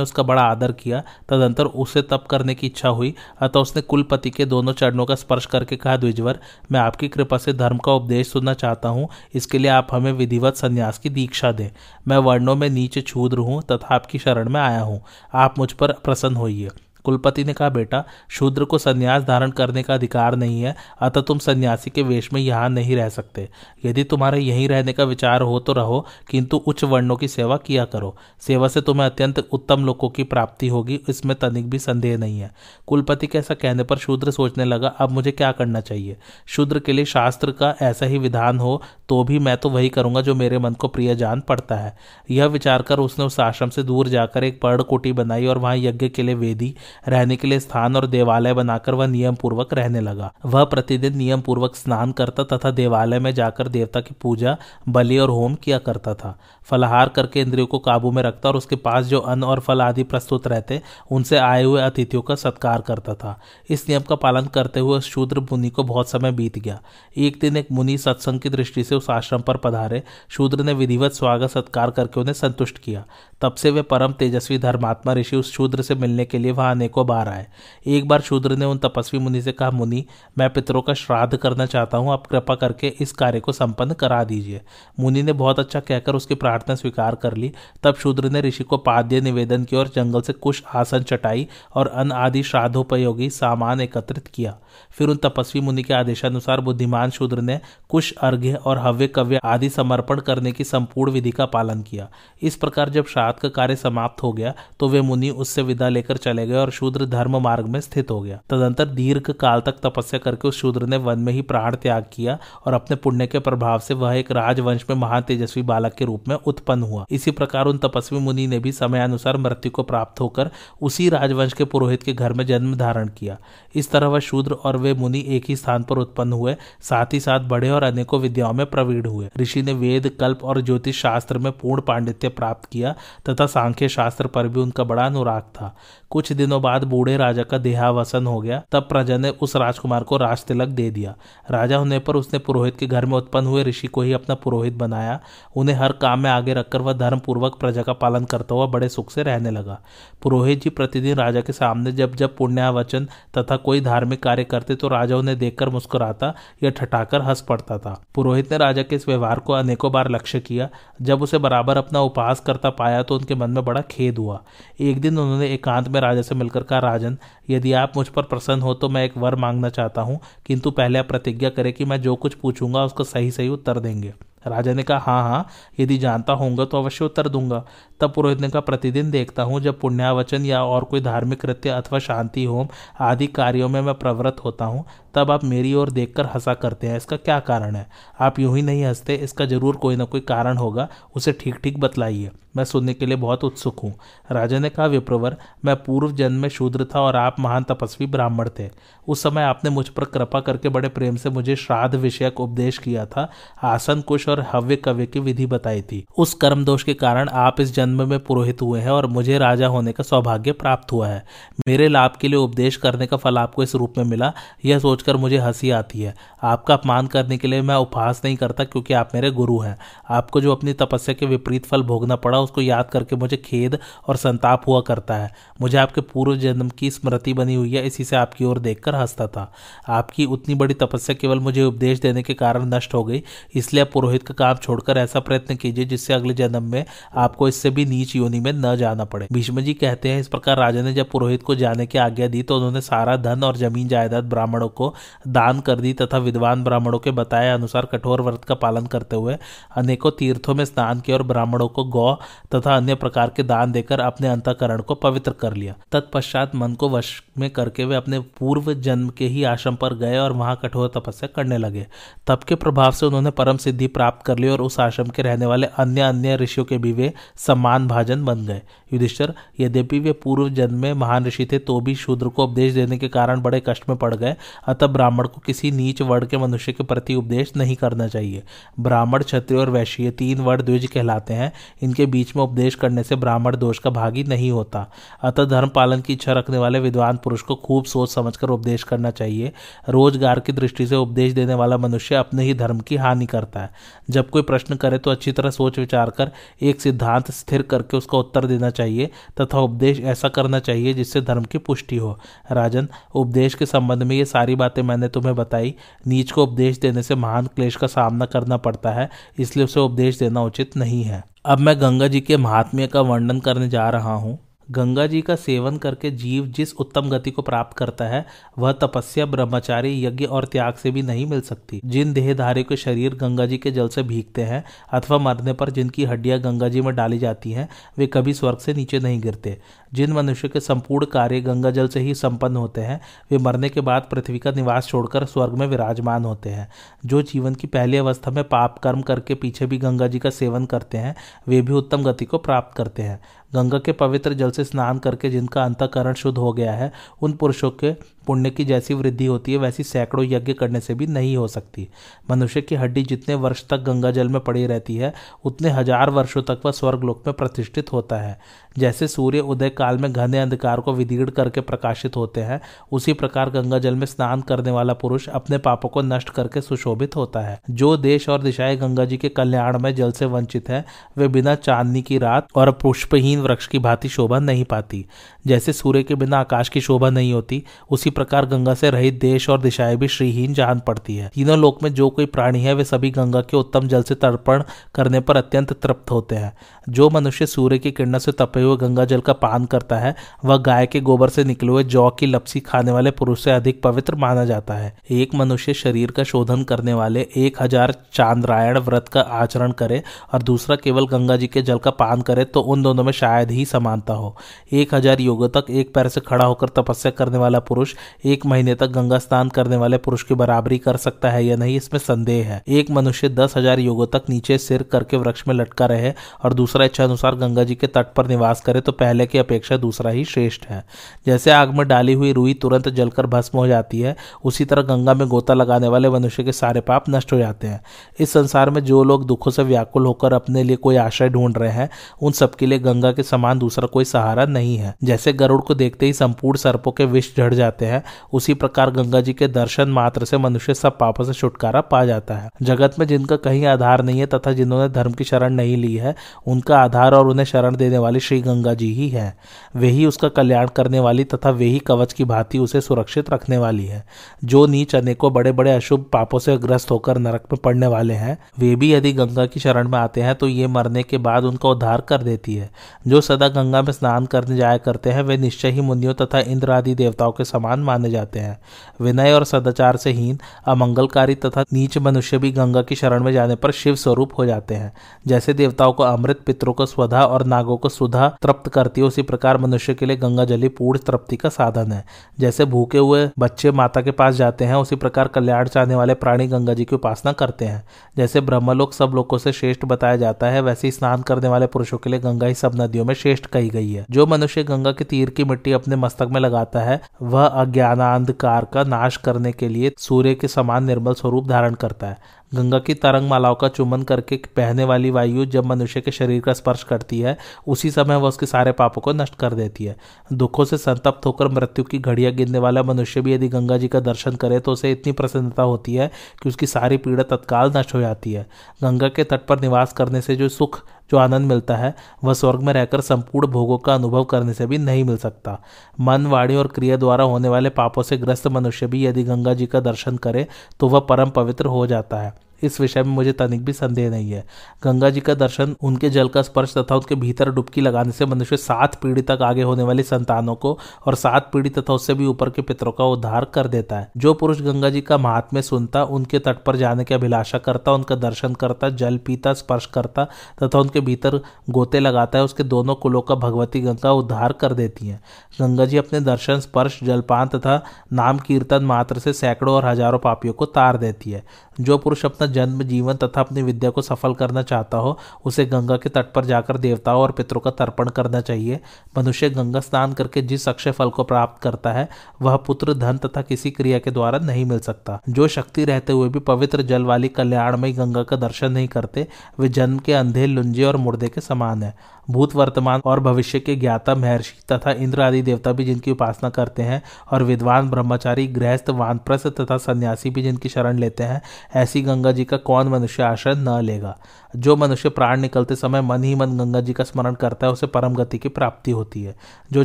उसका 0.00 0.22
बड़ा 0.22 0.42
आदर 0.42 0.72
किया। 0.72 1.02
तदंतर 1.28 1.64
उसे 1.64 2.02
तप 2.02 2.24
करने 2.30 2.54
की 2.54 2.66
इच्छा 2.66 2.88
हुई, 2.88 3.14
अतः 3.40 3.60
उसने 3.60 3.82
कुलपति 3.82 4.30
के 4.30 4.44
दोनों 4.44 4.72
चरणों 4.72 5.06
का 5.06 5.14
स्पर्श 5.14 5.46
करके 5.46 5.76
कहा, 5.76 5.96
द्विजवर, 5.96 6.38
मैं 6.72 6.80
आपकी 6.80 7.08
कृपा 7.08 7.38
से 7.38 7.52
धर्म 7.52 7.78
का 7.78 7.92
उपदेश 7.92 8.28
सुनना 8.28 8.54
चाहता 8.54 8.88
हूँ। 8.88 9.08
इसके 9.34 9.58
लिए 9.58 9.70
आप 9.70 9.88
हमें 9.90 10.12
विधिवत 10.12 10.56
संन्यास 10.56 10.98
की 10.98 11.08
दीक्षा 11.08 11.52
दें। 11.52 11.70
मैं 12.08 12.16
वर्णों 12.16 12.56
में 12.56 12.70
नीचे 12.70 13.00
छूद्र 13.00 13.38
हूँ 13.38 13.62
तथा 13.62 13.94
आपकी 13.94 14.18
शरण 14.18 14.48
में 14.48 14.60
आया 14.60 14.80
हूँ। 14.80 15.00
आप 15.34 15.58
मुझ 15.58 15.72
पर 15.72 15.92
प्रसन्न 15.92 16.36
होइए। 16.36 16.68
कुलपति 17.04 17.44
ने 17.44 17.52
कहा, 17.52 17.68
बेटा, 17.68 18.04
शूद्र 18.28 18.64
को 18.64 18.78
संन्यास 18.78 19.22
धारण 19.22 19.50
करने 19.50 19.82
का 19.82 19.94
अधिकार 19.94 20.36
नहीं 20.36 20.62
है, 20.62 20.74
अतः 21.00 21.20
तुम 21.20 21.38
सन्यासी 21.38 21.90
के 21.90 22.02
वेश 22.02 22.32
में 22.32 22.40
यहाँ 22.40 22.68
नहीं 22.68 22.96
रह 22.96 23.08
सकते। 23.08 23.48
यदि 23.84 24.04
तुम्हारे 24.04 24.40
यहीं 24.40 24.68
रहने 24.68 24.92
का 24.92 25.04
विचार 25.04 25.42
हो 25.42 25.58
तो 25.58 25.72
रहो, 25.72 26.04
किंतु 26.30 26.56
उच्च 26.56 26.84
वर्णों 26.84 27.16
की 27.16 27.28
सेवा 27.28 27.56
किया 27.56 27.84
करो। 27.84 28.14
सेवा 28.40 28.68
से 28.68 28.80
तुम्हें 28.80 29.06
अत्यंत 29.06 29.38
उत्तम 29.52 29.84
लोगों 29.84 30.08
की 30.08 30.22
प्राप्ति 30.24 30.68
होगी, 30.68 31.00
इसमें 31.08 31.36
तनिक 31.36 31.70
भी 31.70 31.78
संदेह 31.78 32.16
नहीं 32.18 32.40
है। 32.40 32.50
कुलपति 32.86 33.26
के 33.26 33.38
ऐसा 33.38 33.54
कहने 33.54 33.84
पर 33.84 33.96
शूद्र 33.96 34.30
सोचने 34.30 34.64
लगा, 34.64 34.88
अब 34.88 35.10
मुझे 35.10 35.30
क्या 35.30 35.52
करना 35.52 35.80
चाहिए? 35.80 36.16
शूद्र 36.46 36.78
के 36.78 36.92
लिए 36.92 37.04
शास्त्र 37.04 37.50
का 37.52 37.74
ऐसा 37.82 38.06
ही 38.06 38.18
विधान 38.18 38.58
हो 38.58 38.80
तो 39.08 39.22
भी 39.24 39.38
मैं 39.38 39.56
तो 39.56 39.68
वही 39.70 39.88
करूँगा 39.88 40.20
जो 40.20 40.34
मेरे 40.34 40.58
मन 40.58 40.74
को 40.74 40.88
प्रिय 40.88 41.14
जान 41.16 41.40
पड़ता 41.40 41.74
है। 41.74 41.96
यह 42.30 42.46
विचार 42.46 42.82
कर 42.82 42.98
उसने 42.98 43.24
उस 43.24 43.38
आश्रम 43.40 43.68
से 43.68 43.82
दूर 43.82 44.08
जाकर 44.08 44.44
एक 44.44 44.60
पर्ण 44.60 44.82
कोटी 44.82 45.12
बनाई 45.12 45.46
और 45.46 45.58
वहाँ 45.58 45.76
यज्ञ 45.76 46.08
के 46.08 46.22
लिए 46.22 46.34
वेदी 46.34 46.74
रहने 47.08 47.36
के 47.36 47.48
लिए 47.48 47.60
स्थान 47.60 47.96
और 47.96 48.06
देवालय 48.06 48.54
बनाकर 48.54 48.94
वह 48.94 49.06
नियम 49.06 49.34
पूर्वक 49.34 49.74
रहने 49.74 50.00
लगा। 50.00 50.32
वह 50.44 50.64
प्रतिदिन 50.64 51.16
नियम 51.16 51.40
पूर्वक 51.40 51.76
स्नान 51.76 52.12
करता 52.12 52.44
तथा 52.44 52.70
देवालय 52.70 53.18
में 53.18 53.34
जाकर 53.34 53.68
देवता 53.68 54.00
की 54.00 54.14
पूजा, 54.20 54.56
बलि 54.88 55.18
और 55.18 55.30
होम 55.30 55.54
किया 55.54 55.78
करता 55.78 56.14
था। 56.14 56.38
फलाहार 56.62 57.08
करके 57.08 57.40
इंद्रियों 57.40 57.66
को 57.66 57.78
काबू 57.78 58.10
में 58.10 58.22
रखता 58.22 58.48
और 58.48 58.56
उसके 58.56 58.76
पास 58.76 59.06
जो 59.06 59.18
अन्न 59.18 59.44
और 59.44 59.60
फल 59.60 59.82
आदि 59.82 60.02
प्रस्तुत 60.02 60.46
रहते, 60.46 60.82
उनसे 61.10 61.38
आए 61.38 61.64
हुए 61.64 61.82
अतिथियों 61.82 62.22
का 62.22 62.34
सत्कार 62.34 62.80
करता 62.80 63.14
था। 63.14 63.40
इस 63.70 63.88
नियम 63.88 64.02
का 64.02 64.14
पालन 64.14 64.46
करते 64.46 64.80
हुए 64.80 65.00
शूद्र 65.00 65.40
मुनि 65.40 65.70
को 65.70 65.82
बहुत 65.82 66.10
समय 66.10 66.32
बीत 66.32 66.58
गया। 66.58 66.80
एक 67.16 67.38
दिन 67.40 67.56
एक 67.56 67.68
मुनि 67.72 67.98
सत्संग 67.98 68.40
की 68.40 68.48
दृष्टि 68.48 68.84
से 68.84 68.94
उस 68.94 69.10
आश्रम 69.10 69.40
पर 69.40 69.56
पधारे। 69.56 70.02
शूद्र 70.28 70.64
ने 70.64 70.72
विधिवत 70.72 71.12
स्वागत 71.12 71.50
सत्कार 71.50 71.90
करके 71.90 72.20
उन्हें 72.20 72.34
संतुष्ट 72.34 72.78
किया। 72.78 73.04
तब 73.40 73.54
से 73.54 73.70
वे 73.70 73.82
परम 73.82 74.12
तेजस्वी 74.12 74.58
धर्मात्मा 74.58 75.12
ऋषि 75.12 75.36
उस 75.36 75.52
शूद्र 75.52 75.82
से 75.82 75.94
मिलने 75.94 76.24
के 76.24 76.38
लिए 76.38 76.52
वहाँ 76.52 76.74
अनेकों 76.78 77.06
बार 77.06 77.28
आए। 77.28 77.46
एक 77.86 78.08
बार 78.08 78.20
शूद्र 78.20 78.56
ने 78.56 78.64
उन 78.64 78.78
तपस्वी 78.78 79.20
मुनि 79.20 79.40
से 79.42 79.52
कहा, 79.52 79.70
मुनि, 79.70 80.04
मैं 80.38 80.48
पितरों 80.50 80.82
का 80.82 80.94
श्राद्ध 80.94 81.36
करना 81.36 81.66
चाहता 81.66 81.98
हूँ, 81.98 82.12
आप 82.12 82.26
कृपा 82.26 82.54
करके 82.54 82.88
इस 83.00 83.12
कार्य 83.12 83.40
को 83.40 83.52
संपन्न 83.52 83.94
करा 83.94 84.22
दीजिए। 84.24 84.60
मुनि 85.00 85.22
ने 85.22 85.32
बहुत 85.34 85.58
अच्छा 85.58 85.80
कहकर 85.80 86.14
उसकी 86.14 86.34
प्रार्थना 86.34 86.74
स्वीकार 86.74 87.14
कर 87.14 87.36
ली। 87.36 87.52
तब 87.82 87.94
शूद्र 87.94 88.30
ने 88.30 88.40
ऋषि 88.40 88.64
को 88.64 88.76
पाद्य 88.78 89.20
निवेदन 89.20 89.64
किया 89.64 89.80
और 89.80 89.88
जंगल 89.88 90.20
से 90.20 90.32
कुछ 90.32 90.62
आसन 90.74 91.02
चटाई 91.02 91.46
और 91.74 91.88
अन्न 91.88 92.12
आदि 92.12 92.42
श्राद्धोपयोगी 92.42 93.30
सामान 93.30 93.80
एकत्रित 93.80 94.28
किया। 94.28 94.56
फिर 94.90 95.08
उन 95.08 95.16
तपस्वी 95.16 95.60
मुनि 95.60 95.82
के 95.82 95.94
आदेशानुसार 95.94 96.60
बुद्धिमान 96.60 97.10
शूद्र 97.10 97.40
ने 97.40 97.60
कुश, 97.88 98.12
अर्घ्य 98.12 98.54
और 98.54 98.78
हव्य 98.78 99.06
कव्य 99.08 99.40
आदि 99.44 99.68
समर्पण 99.70 100.20
करने 100.20 100.52
की 100.52 100.64
संपूर्ण 100.64 101.12
विधि 101.12 101.30
का 101.30 101.46
पालन 101.48 101.82
किया। 101.82 102.08
इस 102.42 102.56
प्रकार 102.56 102.88
जब 102.88 103.06
श्राद्ध 103.06 103.38
का 103.40 103.48
कार्य 103.48 103.76
समाप्त 103.76 104.22
हो 104.22 104.32
गया 104.32 104.54
तो 104.80 104.88
वे 104.88 105.00
मुनि 105.02 105.30
उससे 105.30 105.62
विदा 105.62 105.88
लेकर 105.88 106.16
चले 106.16 106.46
गए 106.46 106.56
और 106.56 106.67
शूद्र 106.70 107.06
धर्म 107.06 107.36
मार्ग 107.36 107.66
में 107.66 107.80
स्थित 107.80 108.10
हो 108.10 108.20
गया। 108.20 108.40
तदंतर 108.50 108.84
दीर्घ 108.84 109.30
काल 109.30 109.60
तक 109.60 109.72
तपस्या 109.72 110.18
करके 110.18 110.48
उस 110.48 110.60
शूद्र 110.60 110.86
ने 110.86 110.96
वन 110.96 111.18
में 111.18 111.32
ही 111.32 111.42
प्राण 111.42 111.76
त्याग 111.76 112.04
किया 112.12 112.38
और 112.66 112.74
अपने 112.74 112.96
पुण्य 112.96 113.26
के 113.26 113.38
प्रभाव 113.38 113.78
से 113.78 113.94
वह 113.94 114.14
एक 114.14 114.30
राजवंश 114.32 114.84
में 114.90 114.96
महान 114.96 115.22
तेजस्वी 115.22 115.62
बालक 115.62 115.94
के 115.94 116.04
रूप 116.04 116.28
में 116.28 116.36
उत्पन्न 116.36 116.82
हुआ। 116.82 117.04
इसी 117.10 117.30
प्रकार 117.30 117.66
उन 117.66 117.78
तपस्वी 117.78 118.18
मुनि 118.18 118.46
ने 118.46 118.58
भी 118.58 118.72
समयानुसार 118.72 119.36
मृत्यु 119.36 119.70
को 119.70 119.82
प्राप्त 119.82 120.20
होकर 120.20 120.50
उसी 120.82 121.08
राजवंश 121.08 121.52
के 121.52 121.64
पुरोहित 121.64 122.02
के 122.02 122.12
घर 122.12 122.32
में 122.32 122.46
जन्म 122.46 122.74
धारण 122.74 123.08
किया। 123.08 123.38
इस 123.74 123.90
तरह 123.90 124.06
वह 124.06 124.18
शूद्र 124.18 124.52
और 124.52 124.76
वे 124.76 124.94
मुनि 124.94 125.24
एक 125.28 125.44
ही 125.48 125.56
स्थान 125.56 125.82
पर 125.82 125.98
उत्पन्न 125.98 126.32
हुए, 126.32 126.56
साथ 126.80 127.06
ही 127.12 127.20
साथ 127.20 127.40
बड़े 127.40 127.70
और 127.70 127.82
अनेकों 127.82 128.20
विद्याओं 128.20 128.52
में 128.52 128.66
प्रवीण 128.66 129.06
हुए। 129.06 129.28
ऋषि 129.38 129.62
ने 129.62 129.72
वेद, 129.72 130.10
कल्प 130.20 130.44
और 130.44 130.60
ज्योतिष 130.60 131.02
शास्त्र 131.02 131.38
में 131.38 131.52
पूर्ण 131.52 131.82
पांडित्य 131.82 132.28
प्राप्त 132.28 132.68
किया 132.72 132.94
तथा 133.28 133.46
सांख्य 133.46 133.88
शास्त्र 133.88 134.26
पर 134.26 134.48
भी 134.48 134.60
उनका 134.60 134.84
बड़ा 134.84 135.06
अनुराग 135.06 135.42
था। 135.42 135.76
कुछ 136.10 136.32
दिनों 136.32 136.57
बाद 136.60 136.84
बूढ़े 136.84 137.16
राजा 137.16 137.42
का 137.42 137.58
देहावसन 137.58 138.26
हो 138.26 138.40
गया, 138.40 138.62
तब 138.72 138.82
प्रजा 138.82 139.16
ने 139.16 139.30
उस 139.30 139.56
राजकुमार 139.56 140.02
को 140.02 140.16
राज 140.16 140.44
तिलक 140.44 140.68
दे 140.68 140.90
दिया। 140.90 141.14
राजा 141.50 141.76
होने 141.76 141.98
पर 141.98 142.16
उसने 142.16 142.38
पुरोहित 142.38 142.76
के 142.78 142.86
घर 142.86 143.06
में 143.06 143.16
उत्पन्न 143.18 143.46
हुए 143.46 143.62
ऋषि 143.64 143.86
को 143.86 144.02
ही 144.02 144.12
अपना 144.12 144.34
पुरोहित 144.34 144.74
बनाया। 144.74 145.18
उन्हें 145.56 145.76
हर 145.76 145.92
काम 145.92 146.20
में 146.20 146.30
आगे 146.30 146.54
रखकर 146.54 146.82
वह 146.82 146.92
धर्म 146.92 147.18
पूर्वक 147.18 147.58
प्रजा 147.60 147.82
का 147.82 147.92
पालन 147.92 148.24
करता 148.24 148.54
हुआ 148.54 148.66
बड़े 148.66 148.88
सुख 148.88 149.10
से 149.10 149.22
रहने 149.22 149.50
लगा। 149.50 149.80
पुरोहित 150.22 150.62
जी 150.62 150.70
प्रतिदिन 150.70 151.16
राजा 151.16 151.40
के 151.40 151.52
सामने 151.52 151.92
जब 151.92 152.14
जब 152.14 152.36
पुण्यावचन 152.36 153.06
तथा 153.38 153.56
कोई 153.56 153.80
धार्मिक 153.80 154.22
कार्य 154.22 154.44
करते 154.44 154.74
तो 154.74 154.88
राजा 154.88 155.16
उन्हें 155.16 155.38
देखकर 155.38 155.68
मुस्कुराता 155.68 156.34
या 156.62 156.70
ठटाकर 156.70 157.22
हंस 157.22 157.40
पड़ता 157.40 157.78
था। 157.78 158.00
पुरोहित 158.14 158.52
ने 158.52 158.58
राजा 158.58 158.82
के 158.82 158.96
इस 158.96 159.08
व्यवहार 159.08 159.38
को 159.38 159.52
अनेकों 159.52 159.92
बार 159.92 160.10
लक्ष्य 160.10 160.40
किया। 160.40 160.68
जब 161.02 161.22
उसे 161.22 161.38
बराबर 161.38 161.76
अपना 161.76 162.00
उपहास 162.00 162.40
करता 162.40 162.70
पाया 162.70 163.02
तो 163.02 163.14
उनके 163.14 163.34
मन 163.34 163.50
में 163.50 163.64
बड़ा 163.64 163.80
खेद 163.80 164.18
हुआ। 164.18 164.40
एक 164.80 165.00
दिन 165.00 165.18
उन्होंने 165.18 165.48
एकांत 165.48 165.88
में 165.88 166.00
राजा 166.00 166.22
से 166.22 166.34
मिलकर 166.34 166.47
कहा 166.50 166.78
राजन, 166.80 167.16
यदि 167.50 167.72
आप 167.72 167.92
मुझ 167.96 168.06
पर 168.08 168.22
प्रसन्न 168.24 168.62
हो 168.62 168.74
तो 168.74 168.88
मैं 168.88 169.04
एक 169.04 169.16
वर 169.18 169.34
मांगना 169.36 169.68
चाहता 169.70 170.02
हूँ, 170.02 170.20
किंतु 170.46 170.70
पहले 170.70 170.98
आप 170.98 171.08
प्रतिज्ञा 171.08 171.50
करें 171.50 171.72
कि 171.72 171.84
मैं 171.84 172.00
जो 172.02 172.16
कुछ 172.16 172.34
पूछूँगा 172.34 172.84
उसको 172.84 173.04
सही 173.04 173.30
सही 173.30 173.48
उत्तर 173.48 173.80
देंगे। 173.80 174.14
राजा 174.46 174.72
ने 174.72 174.82
कहा 174.82 174.98
हाँ 174.98 175.22
हाँ 175.22 175.46
यदि 175.80 175.96
जानता 175.98 176.32
होऊँगा 176.32 176.64
तो 176.64 176.78
अवश्य 176.78 177.04
उत्तर 177.04 177.28
दूँगा। 177.28 177.58
तब 178.00 178.12
पुरोहित 178.14 178.40
ने 178.40 178.48
कहा, 178.48 178.60
प्रतिदिन 178.60 179.10
देखता 179.10 179.42
हूँ, 179.42 179.60
जब 179.60 179.78
पुण्यावचन 179.80 180.44
या 180.46 180.62
और 180.64 180.84
कोई 180.84 181.00
धार्मिक 181.00 181.40
कृत्य 181.40 181.70
अथवा 181.70 181.98
शांति 181.98 182.44
होम 182.44 182.68
आदि 183.00 183.26
कार्यों 183.28 183.68
में 183.68 183.80
मैं 183.80 183.94
प्रवृत्त 183.94 184.44
होता 184.44 184.64
हूँ, 184.64 184.84
तब 185.14 185.30
आप 185.30 185.44
मेरी 185.44 185.74
ओर 185.74 185.90
देखकर 185.90 186.26
हंसा 186.26 186.54
करते 186.54 186.86
हैं। 186.86 186.96
इसका 186.96 187.16
क्या 187.16 187.38
कारण 187.40 187.76
है? 187.76 187.86
आप 188.20 188.38
यूँ 188.38 188.56
ही 188.56 188.62
नहीं 188.62 188.84
हँसते, 188.84 189.14
इसका 189.14 189.46
ज़रूर 189.46 189.76
कोई 189.76 189.96
ना 189.96 190.04
कोई 190.04 190.20
कारण 190.22 190.56
होगा। 190.56 190.88
उसे 191.16 191.32
ठीक 191.32 191.56
ठीक 191.56 191.80
बतलाइए। 191.80 192.30
मैं 192.58 192.64
सुनने 192.64 192.94
के 192.94 193.06
लिए 193.06 193.16
बहुत 193.16 193.44
उत्सुक 193.44 193.80
हूँ। 193.80 193.94
राजा 194.32 194.58
ने 194.58 194.68
कहा, 194.68 194.86
विप्रवर, 194.86 195.36
मैं 195.64 195.76
पूर्व 195.76 196.12
जन्म 196.12 196.42
में 196.42 196.48
शूद्र 196.48 196.84
था 196.84 197.00
और 197.00 197.16
आप 197.16 197.40
महान 197.40 197.64
तपस्वी 197.64 198.06
ब्राह्मण 198.06 198.48
थे। 198.58 198.68
उस 199.08 199.22
समय 199.22 199.42
आपने 199.42 199.70
मुझ 199.70 199.88
पर 199.88 200.04
कृपा 200.04 200.40
करके 200.40 200.68
बड़े 200.68 200.88
प्रेम 200.88 201.16
से 201.16 201.30
मुझे 201.30 201.56
श्राद्ध 201.56 201.94
विषयक 201.94 202.40
उपदेश 202.40 202.78
किया 202.78 203.06
था, 203.06 203.30
आसन 203.62 204.00
कुश 204.00 204.28
और 204.28 204.46
हव्य 204.52 204.76
कव्य 204.76 205.06
की 205.06 205.20
विधि 205.20 205.46
बताई 205.46 205.82
थी। 205.82 206.04
उस 206.18 206.34
कर्म 206.34 206.64
दोष 206.64 206.82
के 206.82 206.94
कारण 206.94 207.28
आप 207.28 207.60
इस 207.60 207.74
जन्म 207.74 208.08
में 208.08 208.20
पुरोहित 208.20 208.62
हुए 208.62 208.80
हैं 208.80 208.90
और 208.90 209.06
मुझे 209.06 209.38
राजा 209.38 209.66
होने 209.66 209.92
का 209.92 210.04
सौभाग्य 210.04 210.52
प्राप्त 210.52 210.92
हुआ 210.92 211.08
है। 211.08 211.24
मेरे 211.68 211.88
लाभ 211.88 212.10
के 212.20 212.28
लिए 212.28 212.36
उपदेश 212.36 212.76
करने 212.76 213.06
का 213.06 213.16
फल 213.16 213.38
आपको 213.38 213.62
इस 213.62 213.74
रूप 213.74 213.94
में 213.98 214.04
मिला। 214.04 214.32
यह 214.64 214.78
सोचकर 214.78 215.16
मुझे 215.16 215.38
हँसी 215.38 215.70
आती 215.70 216.00
है। 216.00 216.14
आपका 216.42 216.74
अपमान 216.74 217.06
करने 217.06 217.38
के 217.38 217.48
लिए 217.48 217.62
मैं 217.62 217.74
उपहास 217.74 218.22
नहीं 218.24 218.36
करता 218.36 218.64
क्योंकि 218.64 218.94
आप 218.94 219.10
मेरे 219.14 219.30
गुरु 219.30 219.58
हैं। 219.58 219.78
आपको 220.10 220.40
जो 220.40 220.52
अपनी 220.52 220.72
तपस्या 220.72 221.14
के 221.14 221.26
विपरीत 221.26 221.66
फल 221.66 221.82
भोगना 221.82 222.16
पड़ा 222.16 222.38
उसको 222.48 222.60
याद 222.62 222.88
करके 222.90 223.16
मुझे 223.16 223.36
खेद 223.38 223.78
और 224.08 224.16
संताप 224.18 224.62
हुआ 224.66 224.80
करता 224.82 225.14
है। 225.16 225.30
मुझे 225.60 225.76
आपके 225.78 226.00
पूर्व 226.02 226.36
जन्म 226.38 226.68
की 226.70 226.90
स्मृति 226.90 227.32
बनी 227.34 227.54
हुई 227.54 227.74
है, 227.74 227.86
इसी 227.86 228.04
से 228.04 228.16
आपकी 228.16 228.44
ओर 228.44 228.58
देखकर 228.60 228.94
हंसता 228.94 229.26
था। 229.26 229.50
आपकी 229.88 230.24
उतनी 230.26 230.54
बड़ी 230.56 230.74
तपस्या 230.76 231.14
केवल 231.14 231.38
मुझे 231.40 231.62
उपदेश 231.64 232.00
देने 232.00 232.22
के 232.22 232.34
कारण 232.36 232.64
नष्ट 232.66 232.94
हो 232.94 233.02
गई, 233.04 233.22
इसलिए 233.54 233.84
पुरोहित 233.86 234.22
का 234.22 234.34
काम 234.34 234.56
छोड़कर 234.58 234.98
ऐसा 234.98 235.20
प्रयत्न 235.20 235.54
कीजिए 235.56 235.84
जिससे 235.84 236.14
अगले 236.14 236.34
जन्म 236.34 236.70
में 236.72 236.84
आपको 237.16 237.48
इससे 237.48 237.70
भी 237.70 237.84
नीच 237.86 238.14
योनि 238.16 238.40
में 238.40 238.52
न 238.54 238.74
जाना 238.76 239.04
पड़े। 239.06 239.26
भीष्म 239.32 239.60
जी 239.60 239.74
कहते 239.74 240.08
हैं, 240.08 240.20
इस 240.20 240.28
प्रकार 240.28 240.56
राजा 240.58 240.82
ने 240.82 240.92
जब 240.94 241.10
पुरोहित 241.10 241.42
को 241.42 241.54
जाने 241.54 241.86
की 241.86 241.98
आज्ञा 241.98 242.26
दी 242.28 242.42
तो 242.42 242.56
उन्होंने 242.56 242.80
सारा 242.80 243.16
धन 243.18 243.44
और 243.44 243.56
ज़मीन 243.56 243.88
जायदाद 243.88 244.28
ब्राह्मणों 244.28 244.68
को 244.70 244.94
दान 245.28 245.60
कर 245.60 245.80
दी 245.80 245.92
तथा 245.92 246.18
विद्वान 246.20 246.64
ब्राह्मणों 246.64 246.98
के 246.98 247.10
बताए 247.12 247.50
अनुसार 247.50 247.86
कठोर 247.92 248.22
व्रत 248.22 248.44
का 248.44 248.54
पालन 248.56 248.86
करते 248.86 249.16
हुए 249.16 249.36
अनेकों 249.76 250.10
तीर्थों 250.18 250.54
में 250.54 250.64
स्नान 250.64 251.00
किया 251.00 251.16
और 251.16 251.22
ब्राह्मणों 251.22 251.68
को 251.68 251.84
गौ 251.90 252.14
तथा 252.54 252.76
अन्य 252.76 252.94
प्रकार 252.94 253.32
के 253.36 253.42
दान 253.42 253.72
देकर 253.72 254.00
अपने 254.00 254.28
अंतकरण 254.28 254.80
को 254.80 254.94
पवित्र 254.94 255.32
कर 255.32 255.54
लिया। 255.54 255.74
तत्पश्चात 255.92 256.54
मन 256.54 256.74
को 256.74 256.88
वश 256.88 257.22
में 257.38 257.50
करके 257.50 257.84
वे 257.84 257.96
अपने 257.96 258.18
पूर्व 258.18 258.72
जन्म 258.74 259.08
के 259.08 259.26
ही 259.26 259.44
आश्रम 259.44 259.74
पर 259.74 259.94
गए 259.94 260.18
और 260.18 260.32
वहाँ 260.32 260.58
कठोर 260.62 260.92
तपस्या 260.96 261.28
करने 261.36 261.58
लगे। 261.58 261.86
तब 262.26 262.38
के 262.38 262.54
प्रभाव 262.54 262.90
से 262.90 263.06
उन्होंने 263.06 263.30
परम 263.30 263.56
सिद्धि 263.56 263.86
प्राप्त 263.86 264.26
कर 264.26 264.38
ली 264.38 264.48
और 264.48 264.60
उस 264.60 264.80
आश्रम 264.80 265.08
के 265.08 265.22
रहने 265.22 265.46
वाले 265.46 265.66
अन्य 265.66 266.00
अन्य 266.00 266.36
ऋषियों 266.36 266.64
के 266.64 266.78
भी 266.78 266.92
वे 266.92 267.12
सम्मान 267.36 267.88
भाजन 267.88 268.24
बन 268.24 268.46
गए। 268.46 268.62
युधिष्ठर, 268.92 269.34
यद्यपि 269.60 269.98
वे 269.98 270.12
पूर्व 270.12 270.48
जन्म 270.48 270.74
में 270.74 270.92
महान 270.92 271.24
ऋषि 271.24 271.46
थे 271.52 271.58
तो 271.58 271.80
भी 271.80 271.94
शूद्र 271.94 272.28
को 272.28 272.44
उपदेश 272.44 272.74
देने 272.74 272.98
के 272.98 273.08
कारण 273.08 273.40
बड़े 273.40 273.62
कष्ट 273.68 273.88
में 273.88 273.98
पड़ 273.98 274.14
गए। 274.14 274.36
अतः 274.66 274.86
ब्राह्मण 274.86 275.26
को 275.26 275.40
किसी 275.40 275.70
नीच 275.70 276.02
वर्ण 276.02 276.26
के 276.26 276.36
मनुष्य 276.36 276.72
के 276.72 276.84
प्रति 276.84 277.14
उपदेश 277.14 277.52
नहीं 277.56 277.76
करना 277.76 278.08
चाहिए। 278.08 278.42
ब्राह्मण, 278.80 279.22
क्षत्रिय 279.22 279.60
और 279.60 279.70
वैश्य 279.70 280.10
तीन 280.10 280.40
वर्ण 280.40 280.62
द्विज 280.62 280.86
कहलाते 280.86 281.34
हैं। 281.34 281.52
इनके 281.82 282.06
बीच 282.06 282.17
में 282.36 282.42
उपदेश 282.42 282.74
करने 282.74 283.02
से 283.02 283.16
ब्राह्मण 283.16 283.56
दोष 283.56 283.78
का 283.78 283.90
भागी 283.90 284.24
नहीं 284.24 284.50
होता। 284.50 284.86
अतः 285.22 285.44
धर्म 285.44 285.68
पालन 285.68 286.00
की 286.00 286.12
इच्छा 286.12 286.32
रखने 286.32 286.58
वाले 286.58 286.80
विद्वान 286.80 287.16
पुरुष 287.16 287.42
को 287.42 287.54
खूब 287.56 287.84
सोच 287.84 288.10
समझकर 288.10 288.50
उपदेश 288.50 288.82
करना 288.82 289.10
चाहिए। 289.10 289.52
रोज़गार 289.88 290.40
की 290.40 290.52
दृष्टि 290.52 290.86
से 290.86 290.96
उपदेश 290.96 291.32
देने 291.32 291.54
वाला 291.54 291.76
मनुष्य 291.78 292.14
अपने 292.14 292.42
ही 292.42 292.54
धर्म 292.54 292.80
की 292.80 292.96
हानि 292.96 293.26
करता 293.26 293.60
है। 293.60 293.70
जब 294.10 294.30
कोई 294.30 294.42
प्रश्न 294.42 294.76
करे 294.76 294.98
तो 294.98 295.10
अच्छी 295.10 295.32
तरह 295.32 295.50
सोच 295.50 295.78
विचार 295.78 296.10
कर, 296.10 296.30
एक 296.62 296.80
सिद्धांत 296.80 297.30
स्थिर 297.30 297.62
करके 297.62 297.96
उसका 297.96 298.18
उत्तर 298.18 298.46
देना 298.46 298.70
चाहिए 298.70 299.10
तथा 299.40 299.60
उपदेश 299.60 300.00
ऐसा 300.00 300.28
करना 300.30 300.58
चाहिए 300.60 300.94
जिससे 300.94 301.20
धर्म 301.20 301.44
की 301.44 301.58
पुष्टि 301.60 301.96
हो। 301.96 302.18
राजन, 302.52 302.88
उपदेश 303.14 303.54
के 303.54 303.66
संबंध 303.66 304.02
में 304.02 304.16
ये 304.16 304.24
सारी 304.24 304.54
बातें 304.56 304.82
मैंने 304.82 305.08
तुम्हें 305.08 305.34
बताई। 305.34 305.74
नीच 306.06 306.30
को 306.30 306.42
उपदेश 306.42 306.78
देने 306.78 307.02
से 307.02 307.14
महान 307.16 307.46
क्लेश 307.46 307.76
का 307.76 307.86
सामना 307.88 308.26
करना 308.26 308.56
पड़ता 308.58 308.90
है, 308.90 309.08
इसलिए 309.38 309.64
उसे 309.64 309.80
उपदेश 309.80 310.18
देना 310.18 310.42
उचित 310.42 310.76
नहीं 310.76 311.02
है। 311.04 311.22
अब 311.44 311.58
मैं 311.58 311.80
गंगा 311.80 312.06
जी 312.08 312.20
के 312.20 312.36
महात्म्य 312.36 312.86
का 312.86 313.00
वर्णन 313.00 313.40
करने 313.40 313.68
जा 313.68 313.88
रहा 313.90 314.14
हूँ। 314.14 314.38
गंगा 314.70 315.06
जी 315.06 315.20
का 315.20 315.36
सेवन 315.36 315.76
करके 315.76 316.10
जीव 316.10 316.46
जिस 316.46 316.74
उत्तम 316.74 317.10
गति 317.10 317.30
को 317.30 317.42
प्राप्त 317.42 317.76
करता 317.76 318.04
है, 318.04 318.26
वह 318.58 318.72
तपस्या, 318.72 319.26
ब्रह्मचारी, 319.26 320.04
यज्ञ 320.04 320.24
और 320.24 320.44
त्याग 320.44 320.74
से 320.74 320.90
भी 320.90 321.02
नहीं 321.02 321.26
मिल 321.26 321.40
सकती। 321.40 321.80
जिन 321.84 322.12
देहधारी 322.12 322.62
के 322.62 322.76
शरीर 322.76 323.14
गंगा 323.14 323.46
जी 323.46 323.58
के 323.58 323.70
जल 323.70 323.88
से 323.88 324.02
भीगते 324.02 324.42
हैं 324.42 324.64
अथवा 324.92 325.18
मरने 325.18 325.52
पर 325.52 325.70
जिनकी 325.70 326.04
हड्डियाँ 326.04 326.38
गंगा 326.38 326.68
जी 326.68 326.80
में 326.80 326.96
डाली 326.96 327.18
जाती 327.18 327.52
हैं, 327.52 327.68
वे 327.98 328.06
कभी 328.06 328.34
स्वर्ग 328.34 328.58
से 328.58 328.74
नीचे 328.74 328.98
नहीं 328.98 329.20
गिरते। 329.20 329.60
जिन 329.94 330.12
मनुष्य 330.12 330.48
के 330.48 330.60
संपूर्ण 330.60 331.06
कार्य 331.06 331.40
गंगा 331.40 331.70
जल 331.70 331.88
से 331.88 332.00
ही 332.00 332.14
संपन्न 332.14 332.56
होते 332.56 332.80
हैं, 332.80 333.00
वे 333.30 333.38
मरने 333.38 333.68
के 333.68 333.80
बाद 333.80 334.08
पृथ्वी 334.10 334.38
का 334.38 334.50
निवास 334.50 334.86
छोड़कर 334.86 335.24
स्वर्ग 335.24 335.52
में 335.52 335.66
विराजमान 335.66 336.24
होते 336.24 336.50
हैं। 336.50 336.68
जो 337.06 337.22
जीवन 337.22 337.54
की 337.54 337.66
पहली 337.66 337.96
अवस्था 337.96 338.30
में 338.30 338.44
पाप 338.44 338.78
कर्म 338.78 339.02
करके 339.02 339.34
पीछे 339.34 339.66
भी 339.66 339.78
गंगा 339.78 340.06
जी 340.06 340.18
का 340.18 340.30
सेवन 340.30 340.66
करते 340.66 340.98
हैं, 340.98 341.16
वे 341.48 341.62
भी 341.62 341.72
उत्तम 341.72 342.02
गति 342.02 342.24
को 342.24 342.38
प्राप्त 342.38 342.76
करते 342.76 343.02
हैं। 343.02 343.20
गंगा 343.54 343.78
के 343.78 343.92
पवित्र 343.92 344.34
जल 344.34 344.50
से 344.50 344.64
स्नान 344.64 344.98
करके 344.98 345.30
जिनका 345.30 345.64
अंतकरण 345.64 346.14
शुद्ध 346.14 346.38
हो 346.38 346.52
गया 346.52 346.72
है, 346.72 346.92
उन 347.22 347.32
पुरुषों 347.32 347.70
के 347.70 347.92
पुण्य 348.28 348.50
की 348.50 348.64
जैसी 348.64 348.94
वृद्धि 348.94 349.26
होती 349.26 349.52
है, 349.52 349.58
वैसी 349.58 349.82
सैकड़ों 349.82 350.24
यज्ञ 350.24 350.52
करने 350.52 350.80
से 350.80 350.94
भी 350.94 351.06
नहीं 351.06 351.36
हो 351.36 351.48
सकती। 351.48 351.88
मनुष्य 352.30 352.60
की 352.60 352.74
हड्डी 352.74 353.02
जितने 353.02 353.34
वर्ष 353.34 353.64
तक 353.68 353.76
गंगा 353.78 354.10
जल 354.10 354.28
में 354.28 354.40
पड़ी 354.40 354.66
रहती 354.66 354.96
है, 354.96 355.12
उतने 355.44 355.70
हज़ार 355.70 356.10
वर्षों 356.10 356.42
तक 356.42 356.60
वह 356.64 356.72
स्वर्गलोक 356.72 357.22
में 357.26 357.34
प्रतिष्ठित 357.36 357.92
होता 357.92 358.16
है। 358.16 358.38
जैसे 358.78 359.08
सूर्य 359.08 359.40
उदय 359.40 359.68
काल 359.68 359.98
में 359.98 360.12
घने 360.12 360.38
अंधकार 360.38 360.80
को 360.80 360.92
विदीर्ण 360.92 361.30
करके 361.30 361.60
प्रकाशित 361.60 362.16
होते 362.16 362.40
हैं, 362.40 362.60
उसी 362.92 363.12
प्रकार 363.12 363.50
गंगा 363.50 363.78
जल 363.78 363.94
में 363.94 364.06
स्नान 364.06 364.40
करने 364.40 364.70
वाला 364.70 364.92
पुरुष 364.92 365.28
अपने 365.28 365.58
पापों 365.58 365.88
को 365.88 366.02
नष्ट 366.02 366.30
करके 366.30 366.60
सुशोभित 366.60 367.16
होता 367.16 367.40
है। 367.40 367.58
जो 367.70 367.96
देश 367.96 368.28
और 368.28 368.42
दिशाएँ 368.42 368.76
गंगा 368.76 369.04
जी 369.04 369.16
के 369.16 369.28
कल्याण 369.28 369.78
में 369.78 369.94
जल 369.94 370.12
से 370.12 370.24
वंचित 370.24 370.68
है, 370.68 370.84
वे 371.18 371.28
बिना 371.28 371.54
चांदनी 371.54 372.02
की 372.02 372.18
रात 372.18 372.48
और 372.54 372.70
पुष्पहीन 372.72 373.40
वृक्ष 373.40 373.66
की 373.66 373.78
भांति 373.78 374.08
शोभा 374.08 374.38
नहीं 374.38 374.64
पाती। 374.64 375.04
जैसे 375.46 375.72
सूर्य 375.72 376.02
के 376.02 376.14
बिना 376.14 376.38
आकाश 376.40 376.68
की 376.68 376.80
शोभा 376.80 377.10
नहीं 377.10 377.32
होती, 377.32 377.62
उसी 377.90 378.10
प्रकार 378.18 378.46
गंगा 378.46 378.74
से 378.74 378.90
रहित 378.90 379.18
देश 379.20 379.48
और 379.50 379.60
दिशाएँ 379.60 379.96
भी 379.96 380.08
श्रीहीन 380.08 380.54
जान 380.54 380.80
पड़ती 380.86 381.16
है। 381.16 381.30
तीनों 381.34 381.58
लोक 381.58 381.82
में 381.82 381.92
जो 381.94 382.08
कोई 382.10 382.26
प्राणी 382.28 382.60
है, 382.60 382.74
वे 382.74 382.84
सभी 382.84 383.10
गंगा 383.10 383.40
के 383.40 383.56
उत्तम 383.56 383.88
जल 383.88 384.02
से 384.02 384.14
तर्पण 384.16 384.62
करने 384.94 385.20
पर 385.20 385.36
अत्यंत 385.36 385.72
तृप्त 385.74 386.10
होते 386.10 386.36
हैं। 386.36 386.52
जो 386.88 387.08
मनुष्य 387.10 387.46
सूर्य 387.46 387.78
की 387.78 387.90
किरणों 387.90 388.18
से 388.18 388.32
तपे 388.32 388.60
हुए 388.62 388.76
गंगा 388.76 389.04
जल 389.04 389.20
का 389.20 389.32
पान 389.34 389.64
करता 389.66 389.96
है, 389.98 390.14
वह 390.44 390.56
गाय 390.58 390.86
के 390.86 391.00
गोबर 391.00 391.28
से 391.28 391.44
निकले 391.44 391.70
हुए 391.70 391.84
जौ 391.86 392.08
की 392.10 392.26
लपसी 392.26 392.60
खाने 392.60 392.92
वाले 392.92 393.10
पुरुष 393.12 393.44
से 393.44 393.50
अधिक 393.50 393.82
पवित्र 393.82 394.14
माना 394.16 394.44
जाता 394.44 394.74
है। 394.74 394.96
एक 395.10 395.34
मनुष्य 395.34 395.74
शरीर 395.74 396.10
का 396.10 396.22
शोधन 396.24 396.62
करने 396.64 396.94
वाले 396.94 397.26
एक 397.36 397.62
हज़ार 397.62 397.94
चांद्रायण 398.12 398.78
व्रत 398.80 399.08
का 399.08 399.20
आचरण 399.20 399.72
करे 399.72 400.02
और 400.34 400.42
दूसरा 400.42 400.76
केवल 400.76 401.06
गंगा 401.06 401.36
जी 401.36 401.46
के 401.46 401.62
जल 401.62 401.78
का 401.78 401.90
पान 401.92 402.22
करे 402.22 402.44
तो 402.46 402.60
उन 402.62 402.82
दोनों 402.82 403.04
में 403.04 403.12
शायद 403.12 403.50
ही 403.50 403.64
समानता 403.66 404.14
हो। 404.14 404.34
एक 404.72 404.94
हज़ार 404.94 405.20
योगों 405.20 405.48
तक 405.50 405.70
एक 405.70 405.92
पैर 405.94 406.08
से 406.08 406.20
खड़ा 406.20 406.44
होकर 406.44 406.68
तपस्या 406.76 407.12
करने 407.12 407.38
वाला 407.38 407.58
पुरुष 407.60 407.94
एक 408.26 408.46
महीने 408.46 408.74
तक 408.74 408.90
गंगा 408.90 409.18
स्नान 409.18 409.48
करने 409.48 409.76
वाले 409.76 409.98
पुरुष 409.98 410.22
की 410.22 410.34
बराबरी 410.34 410.78
कर 410.78 410.96
सकता 410.98 411.30
है 411.30 411.44
या 411.44 411.56
नहीं, 411.56 411.76
इसमें 411.76 411.98
संदेह 412.00 412.46
है। 412.46 412.62
एक 412.70 412.90
मनुष्य 412.90 413.28
दस 413.30 413.56
हज़ार 413.56 413.78
योगों 413.78 414.06
तक 414.08 414.24
नीचे 414.30 414.58
सिर 414.58 414.82
करके 414.82 415.16
वृक्ष 415.16 415.44
में 415.48 415.54
लटका 415.54 415.86
रहे 415.86 416.12
और 416.44 416.54
दूसरा 416.54 416.84
इच्छा 416.84 417.04
अनुसार 417.04 417.34
गंगा 417.36 417.64
जी 417.64 417.74
के 417.74 417.86
तट 417.88 418.12
पर 418.14 418.26
निवास 418.28 418.60
करे 418.60 418.80
तो 418.80 418.92
पहले 418.94 419.26
की 419.26 419.38
अपेक्षा 419.38 419.76
दूसरा 419.78 420.10
ही 420.10 420.24
श्रेष्ठ 420.26 420.66
है। 420.66 420.82
जैसे 421.26 421.50
आग 421.50 421.74
में 421.74 421.86
डाली 421.88 422.12
हुई 422.12 422.32
रुई 422.32 422.54
तुरंत 422.56 422.88
जलकर 422.90 423.26
भस्म 423.28 423.58
हो 423.58 423.66
जाती 423.66 424.00
है, 424.00 424.16
उसी 424.44 424.64
तरह 424.64 424.82
गंगा 424.84 425.14
में 425.14 425.26
गोता 425.28 425.54
लगाने 425.54 425.88
वाले 425.88 426.10
मनुष्य 426.10 426.44
के 426.44 426.52
सारे 426.52 426.80
पाप 426.82 427.08
नष्ट 427.10 427.32
हो 427.32 427.38
जाते 427.38 427.66
हैं। 427.66 427.80
इस 428.20 428.32
संसार 428.32 428.70
में 428.70 428.82
जो 428.84 429.02
लोग 429.04 429.26
दुखों 429.26 429.50
से 429.50 429.62
व्याकुल 429.64 430.06
होकर 430.06 430.32
अपने 430.32 430.62
लिए 430.62 430.76
कोई 430.78 430.96
आश्रय 430.98 431.28
ढूंढ 431.28 431.58
रहे 431.58 431.70
हैं, 431.70 431.88
उन 432.22 432.32
सबके 432.32 432.66
लिए 432.66 432.78
गंगा 432.80 433.12
के 433.12 433.22
समान 433.24 433.58
दूसरा 433.58 433.86
कोई 433.88 434.04
सहारा 434.06 434.44
नहीं 434.46 434.76
है। 434.76 434.94
जैसे 435.04 435.32
गरुड़ 435.34 435.60
को 435.60 435.74
देखते 435.74 436.06
ही 436.06 436.12
संपूर्ण 436.14 436.58
सर्पों 436.58 436.92
के 436.92 437.04
विष 437.06 437.30
झड़ 437.36 437.52
जाते 437.54 437.86
हैं 437.86 437.97
उसी 438.32 438.54
प्रकार 438.54 438.90
गंगा 438.90 439.20
जी 439.20 439.32
के 439.32 439.48
दर्शन 439.48 439.88
मात्र 439.88 440.24
से 440.24 440.38
मनुष्य 440.38 440.74
सब 440.74 440.98
पापों 440.98 441.24
से 441.24 441.32
छुटकारा 441.32 441.80
पा 441.80 442.04
जाता 442.04 442.34
है। 442.34 442.50
जगत 442.62 442.94
में 442.98 443.06
जिनका 443.06 443.36
कहीं 443.36 443.66
आधार 443.66 444.02
नहीं 444.02 444.20
है 444.20 444.26
तथा 444.26 444.52
जिन्होंने 444.52 444.88
धर्म 444.88 445.12
की 445.12 445.24
शरण 445.24 445.54
नहीं 445.54 445.76
ली 445.76 445.94
है, 445.94 446.14
उनका 446.46 446.78
आधार 446.78 447.14
और 447.14 447.28
उन्हें 447.28 447.46
शरण 447.46 447.76
देने 447.76 447.98
वाली 447.98 448.20
श्री 448.20 448.40
गंगा 448.40 448.74
जी 448.74 448.92
ही 448.94 449.08
है। 449.08 449.36
वे 449.76 449.88
ही 449.88 450.06
उसका 450.06 450.28
कल्याण 450.28 450.68
करने 450.68 451.00
वाली 451.00 451.24
तथा 451.24 451.50
वे 451.50 451.64
ही 451.64 451.78
कवच 451.78 452.12
की 452.12 452.24
भांति 452.24 452.58
उसे 452.58 452.80
सुरक्षित 452.80 453.30
रखने 453.30 453.58
वाली 453.58 453.86
है। 453.86 454.04
जो 454.44 454.66
नीच 454.66 454.94
अनेकों 454.94 455.32
बड़े 455.32 455.52
बड़े 455.52 455.70
अशुभ 455.70 456.04
पापों 456.12 456.38
से 456.38 456.56
ग्रस्त 456.56 456.90
होकर 456.90 457.18
नरक 457.18 457.44
में 457.52 457.58
पड़ने 457.64 457.86
वाले 457.86 458.14
हैं, 458.14 458.38
वे 458.58 458.74
भी 458.76 458.92
यदि 458.92 459.12
गंगा 459.12 459.46
की 459.46 459.60
शरण 459.60 459.88
में 459.88 459.98
आते 459.98 460.22
हैं 460.22 460.34
तो 460.34 460.48
ये 460.48 460.66
मरने 460.66 461.02
के 461.02 461.18
बाद 461.18 461.44
उनका 461.44 461.68
उद्धार 461.68 462.00
कर 462.00 462.22
देती 462.22 462.54
है। 462.54 462.70
जो 463.08 463.20
सदा 463.20 463.48
गंगा 463.48 463.82
में 463.82 463.92
स्नान 463.92 464.26
करने 464.26 464.56
जाया 464.56 464.76
करते 464.76 465.10
हैं, 465.10 465.22
वे 465.22 465.36
निश्चय 465.36 465.70
ही 465.70 465.80
मुनियों 465.80 466.14
तथा 466.14 466.40
इंद्र 466.40 466.70
आदि 466.70 466.94
देवताओं 466.94 467.32
के 467.32 467.44
समान 467.44 467.77
माने 467.80 468.10
जाते 468.10 468.38
हैं। 468.38 468.60
विनय 469.00 469.32
और 469.32 469.44
सदाचार 469.44 469.96
से 469.96 470.10
हीन, 470.10 470.38
अमंगलकारी 470.66 471.34
तथा 471.34 471.64
नीच 471.72 471.98
मनुष्य 471.98 472.38
भी 472.38 472.52
गंगा 472.52 472.82
की 472.82 472.94
शरण 472.94 473.22
में 473.22 473.32
जाने 473.32 473.54
पर 473.54 473.72
शिव 473.72 473.94
स्वरूप 473.94 474.30
हो 474.38 474.46
जाते 474.46 474.74
हैं। 474.74 474.92
जैसे 475.26 475.54
देवताओं 475.54 475.92
को 475.92 476.02
अमृत, 476.02 476.40
पितरों 476.46 476.72
को 476.72 476.86
स्वधा 476.86 477.22
और 477.22 477.44
नागों 477.44 477.76
को 477.76 477.88
सुधा 477.88 478.36
तृप्त 478.42 478.68
करती 478.68 479.00
है, 479.00 479.06
उसी 479.06 479.22
प्रकार 479.22 479.58
मनुष्य 479.58 479.94
के 479.94 480.06
लिए 480.06 480.16
गंगा 480.16 480.44
जली 480.44 480.68
पूर्ण 480.68 480.98
तृप्ति 480.98 481.36
का 481.36 481.48
साधन 481.48 481.92
है। 481.92 482.04
जैसे 482.40 482.64
भूखे 482.64 482.98
हुए 482.98 483.30
बच्चे 483.38 483.70
माता 483.70 484.02
के 484.02 484.10
पास 484.10 484.34
जाते 484.34 484.64
हैं, 484.64 484.74
उसी 484.74 484.96
प्रकार 484.96 485.28
कल्याण 485.28 485.68
चाहने 485.68 485.94
वाले 485.94 486.14
प्राणी 486.14 486.46
गंगा 486.46 486.74
जी 486.74 486.84
की 486.84 486.96
उपासना 486.96 487.32
करते 487.32 487.64
हैं। 487.64 487.84
जैसे 488.16 488.40
ब्रह्मलोक 488.40 488.92
सब 488.92 489.12
लोगों 489.14 489.38
से 489.38 489.52
श्रेष्ठ 489.52 489.84
बताया 489.84 490.16
जाता 490.16 490.46
है, 490.46 490.60
वैसे 490.60 490.90
स्नान 490.90 491.22
करने 491.22 491.48
वाले 491.48 491.66
पुरुषों 491.66 491.98
के 491.98 492.10
लिए 492.10 492.20
गंगा 492.20 492.46
ही 492.46 492.54
सब 492.54 492.72
नदियों 492.74 493.04
में 493.04 493.14
श्रेष्ठ 493.14 493.46
कही 493.46 493.68
गई 493.68 493.92
है। 493.92 494.06
जो 494.10 494.26
मनुष्य 494.26 494.64
गंगा 494.64 494.92
के 494.92 495.04
तीर 495.04 495.30
की 495.30 495.44
मिट्टी 495.44 495.72
अपने 495.72 495.96
मस्तक 495.96 496.28
में 496.30 496.40
लगाता 496.40 496.80
है, 496.80 497.00
वह 497.22 497.46
अज्ञानांधकार 497.68 498.64
का 498.64 498.82
नाश 498.84 499.16
करने 499.16 499.52
के 499.52 499.68
लिए 499.68 499.92
सूर्य 499.98 500.34
के 500.34 500.48
समान 500.48 500.84
निर्मल 500.84 501.14
स्वरूप 501.14 501.46
धारण 501.48 501.74
करता 501.74 502.06
है। 502.06 502.36
गंगा 502.54 502.78
की 502.78 502.94
तरंग 502.94 503.28
मालाओं 503.28 503.54
का 503.54 503.68
चुमन 503.68 504.02
करके 504.02 504.36
बहने 504.56 504.84
वाली 504.84 505.10
वायु 505.10 505.44
जब 505.44 505.64
मनुष्य 505.64 506.00
के 506.00 506.10
शरीर 506.10 506.40
का 506.40 506.52
स्पर्श 506.52 506.82
करती 506.82 507.20
है, 507.20 507.36
उसी 507.66 507.90
समय 507.90 508.16
वह 508.16 508.28
उसके 508.28 508.46
सारे 508.46 508.72
पापों 508.72 509.00
को 509.00 509.12
नष्ट 509.12 509.34
कर 509.34 509.54
देती 509.54 509.84
है। 509.84 509.96
दुखों 510.32 510.64
से 510.64 510.78
संतप्त 510.78 511.26
होकर 511.26 511.48
मृत्यु 511.48 511.84
की 511.84 511.98
घड़ियाँ 511.98 512.32
गिनने 512.32 512.58
वाला 512.58 512.82
मनुष्य 512.82 513.20
भी 513.20 513.34
यदि 513.34 513.48
गंगा 513.48 513.76
जी 513.76 513.88
का 513.88 514.00
दर्शन 514.00 514.36
करे 514.36 514.60
तो 514.60 514.72
उसे 514.72 514.92
इतनी 514.92 515.12
प्रसन्नता 515.12 515.62
होती 515.62 515.94
है 515.94 516.10
कि 516.42 516.48
उसकी 516.48 516.66
सारी 516.66 516.96
पीड़ा 516.96 517.22
तत्काल 517.22 517.72
नष्ट 517.76 517.94
हो 517.94 518.00
जाती 518.00 518.32
है। 518.32 518.46
गंगा 518.82 519.08
के 519.08 519.24
तट 519.24 519.46
पर 519.46 519.60
निवास 519.60 519.92
करने 519.92 520.20
से 520.20 520.36
जो 520.36 520.48
सुख 520.48 520.80
जो 521.10 521.18
आनंद 521.18 521.48
मिलता 521.48 521.76
है, 521.76 521.94
वह 522.24 522.34
स्वर्ग 522.34 522.62
में 522.62 522.72
रहकर 522.72 523.00
संपूर्ण 523.00 523.46
भोगों 523.46 523.78
का 523.78 523.94
अनुभव 523.94 524.24
करने 524.24 524.54
से 524.54 524.66
भी 524.66 524.78
नहीं 524.78 525.04
मिल 525.04 525.16
सकता। 525.16 525.58
मन, 526.00 526.26
वाणी 526.26 526.56
और 526.56 526.66
क्रिया 526.66 526.96
द्वारा 526.96 527.24
होने 527.24 527.48
वाले 527.48 527.70
पापों 527.70 528.02
से 528.02 528.16
ग्रस्त 528.16 528.46
मनुष्य 528.46 528.86
भी 528.86 529.06
यदि 529.06 529.24
गंगा 529.24 529.54
जी 529.54 529.66
का 529.66 529.80
दर्शन 529.80 530.16
करे 530.16 530.46
तो 530.80 530.88
वह 530.88 531.00
परम 531.00 531.30
पवित्र 531.30 531.66
हो 531.66 531.86
जाता 531.86 532.20
है। 532.20 532.47
इस 532.62 532.80
विषय 532.80 533.02
में 533.02 533.10
मुझे 533.10 533.32
तनिक 533.32 533.64
भी 533.64 533.72
संदेह 533.72 534.10
नहीं 534.10 534.30
है। 534.30 534.44
गंगा 534.82 535.10
जी 535.10 535.20
का 535.20 535.34
दर्शन, 535.34 535.74
उनके 535.82 536.10
जल 536.10 536.28
का 536.28 536.42
स्पर्श 536.42 536.76
तथा 536.78 536.96
उनके 536.96 537.14
भीतर 537.14 537.50
डुबकी 537.50 537.80
लगाने 537.80 538.12
से 538.12 538.26
मनुष्य 538.26 538.56
सात 538.56 538.94
पीढ़ी 538.94 539.22
तक 539.22 539.38
आगे 539.42 539.62
होने 539.62 539.82
वाली 539.82 540.02
संतानों 540.02 540.54
को 540.54 540.76
और 541.06 541.14
सात 541.14 541.50
पीढ़ी 541.52 541.70
तथा 541.70 541.92
उससे 541.92 542.14
भी 542.14 542.26
ऊपर 542.26 542.50
के 542.50 542.62
पितरों 542.62 542.92
का 542.92 543.04
उद्धार 543.06 543.44
कर 543.44 543.66
देता 543.66 543.98
है। 543.98 544.10
जो 544.16 544.34
पुरुष 544.34 544.60
गंगा 544.60 544.90
जी 544.90 545.00
का 545.00 545.18
महात्म्य 545.18 545.62
सुनता, 545.62 546.02
उनके 546.04 546.38
तट 546.38 546.62
पर 546.64 546.76
जाने 546.76 547.04
की 547.04 547.14
अभिलाषा 547.14 547.58
करता, 547.58 547.92
उनका 547.92 548.14
दर्शन 548.16 548.54
करता, 548.54 548.88
जल 548.90 549.16
पीता, 549.18 549.52
स्पर्श 549.52 549.86
करता 549.86 550.24
तथा 550.62 550.78
उनके 550.78 551.00
भीतर 551.00 551.40
गोते 551.70 552.00
लगाता 552.00 552.38
है, 552.38 552.44
उसके 552.44 552.64
दोनों 552.64 552.94
कुलों 552.94 553.20
का 553.20 553.34
भगवती 553.36 553.80
गंगा 553.80 554.12
उद्धार 554.12 554.52
कर 554.52 554.72
देती 554.74 555.08
है। 555.08 555.20
गंगा 555.60 555.84
जी 555.84 555.96
अपने 555.96 556.20
दर्शन, 556.20 556.60
स्पर्श, 556.60 556.98
जलपान 557.02 557.48
तथा 557.48 557.82
नाम 558.12 558.38
कीर्तन 558.38 558.84
मात्र 558.84 559.18
से 559.18 559.32
सैकड़ों 559.32 559.74
और 559.74 559.84
हज़ारों 559.84 560.18
पापियों 560.18 560.54
को 560.54 560.66
तार 560.66 560.96
देती 560.96 561.30
है। 561.30 561.42
जो 561.80 561.98
पुरुष 561.98 562.24
अपना 562.24 562.46
जन्म, 562.46 562.82
जीवन 562.82 563.14
तथा 563.14 563.40
अपनी 563.40 563.62
विद्या 563.62 563.90
को 563.90 564.02
सफल 564.02 564.34
करना 564.34 564.62
चाहता 564.62 564.98
हो, 564.98 565.18
उसे 565.44 565.66
गंगा 565.66 565.96
के 565.96 566.08
तट 566.08 566.32
पर 566.32 566.44
जाकर 566.44 566.76
देवताओं 566.76 567.22
और 567.22 567.32
पितरों 567.32 567.60
का 567.60 567.70
तर्पण 567.70 568.08
करना 568.08 568.40
चाहिए। 568.40 568.80
मनुष्य 569.18 569.50
गंगा 569.50 569.80
स्नान 569.80 570.12
करके 570.12 570.42
जिस 570.42 570.68
अक्षय 570.68 570.90
फल 570.90 571.10
को 571.10 571.24
प्राप्त 571.24 571.62
करता 571.62 571.92
है, 571.92 572.08
वह 572.42 572.56
पुत्र, 572.56 572.94
धन 572.94 573.16
तथा 573.16 573.42
किसी 573.42 573.70
क्रिया 573.70 573.98
के 573.98 574.10
द्वारा 574.10 574.38
नहीं 574.38 574.64
मिल 574.64 574.78
सकता। 574.78 575.20
जो 575.28 575.48
शक्ति 575.48 575.84
रहते 575.84 576.12
हुए 576.12 576.28
भी 576.28 576.38
पवित्र 576.38 576.82
जल 576.82 577.02
वाली 577.02 577.28
कल्याणमयी 577.28 577.92
गंगा 577.92 578.22
का 578.22 578.36
दर्शन 578.36 578.72
नहीं 578.72 578.88
करते, 578.88 579.28
वे 579.58 579.68
जन्म 579.68 579.98
के 579.98 580.12
अंधे, 580.12 580.46
लुंजे 580.46 580.84
और 580.84 580.96
मुर्दे 580.96 581.28
के 581.28 581.40
समान 581.40 581.82
है। 581.82 582.17
भूत 582.30 582.54
वर्तमान 582.54 583.02
और 583.04 583.20
भविष्य 583.20 583.60
के 583.60 583.76
ज्ञाता 583.76 584.14
महर्षि 584.14 584.72
तथा 584.72 584.90
इंद्र 584.90 585.20
आदि 585.20 585.42
देवता 585.42 585.72
भी 585.72 585.84
जिनकी 585.84 586.10
उपासना 586.10 586.50
करते 586.50 586.82
हैं 586.82 587.02
और 587.32 587.42
विद्वान, 587.42 587.90
ब्रह्मचारी, 587.90 588.46
गृहस्थ, 588.46 588.90
वानप्रस्थ 588.90 589.46
तथा 589.46 589.76
सन्यासी 589.76 590.30
भी 590.30 590.42
जिनकी 590.42 590.68
शरण 590.68 590.98
लेते 590.98 591.24
हैं, 591.24 591.42
ऐसी 591.76 592.02
गंगा 592.02 592.32
जी 592.32 592.44
का 592.44 592.56
कौन 592.56 592.88
मनुष्य 592.88 593.22
आश्रय 593.22 593.54
न 593.54 593.80
लेगा? 593.82 594.18
जो 594.56 594.76
मनुष्य 594.76 595.08
प्राण 595.08 595.40
निकलते 595.40 595.74
समय 595.74 596.00
मन 596.00 596.24
ही 596.24 596.34
मन 596.34 596.58
गंगा 596.58 596.80
जी 596.80 596.92
का 596.92 597.04
स्मरण 597.04 597.34
करता 597.34 597.66
है, 597.66 597.72
उसे 597.72 597.86
परम 597.86 598.14
गति 598.14 598.38
की 598.38 598.48
प्राप्ति 598.48 598.90
होती 598.90 599.22
है। 599.22 599.36
जो 599.72 599.84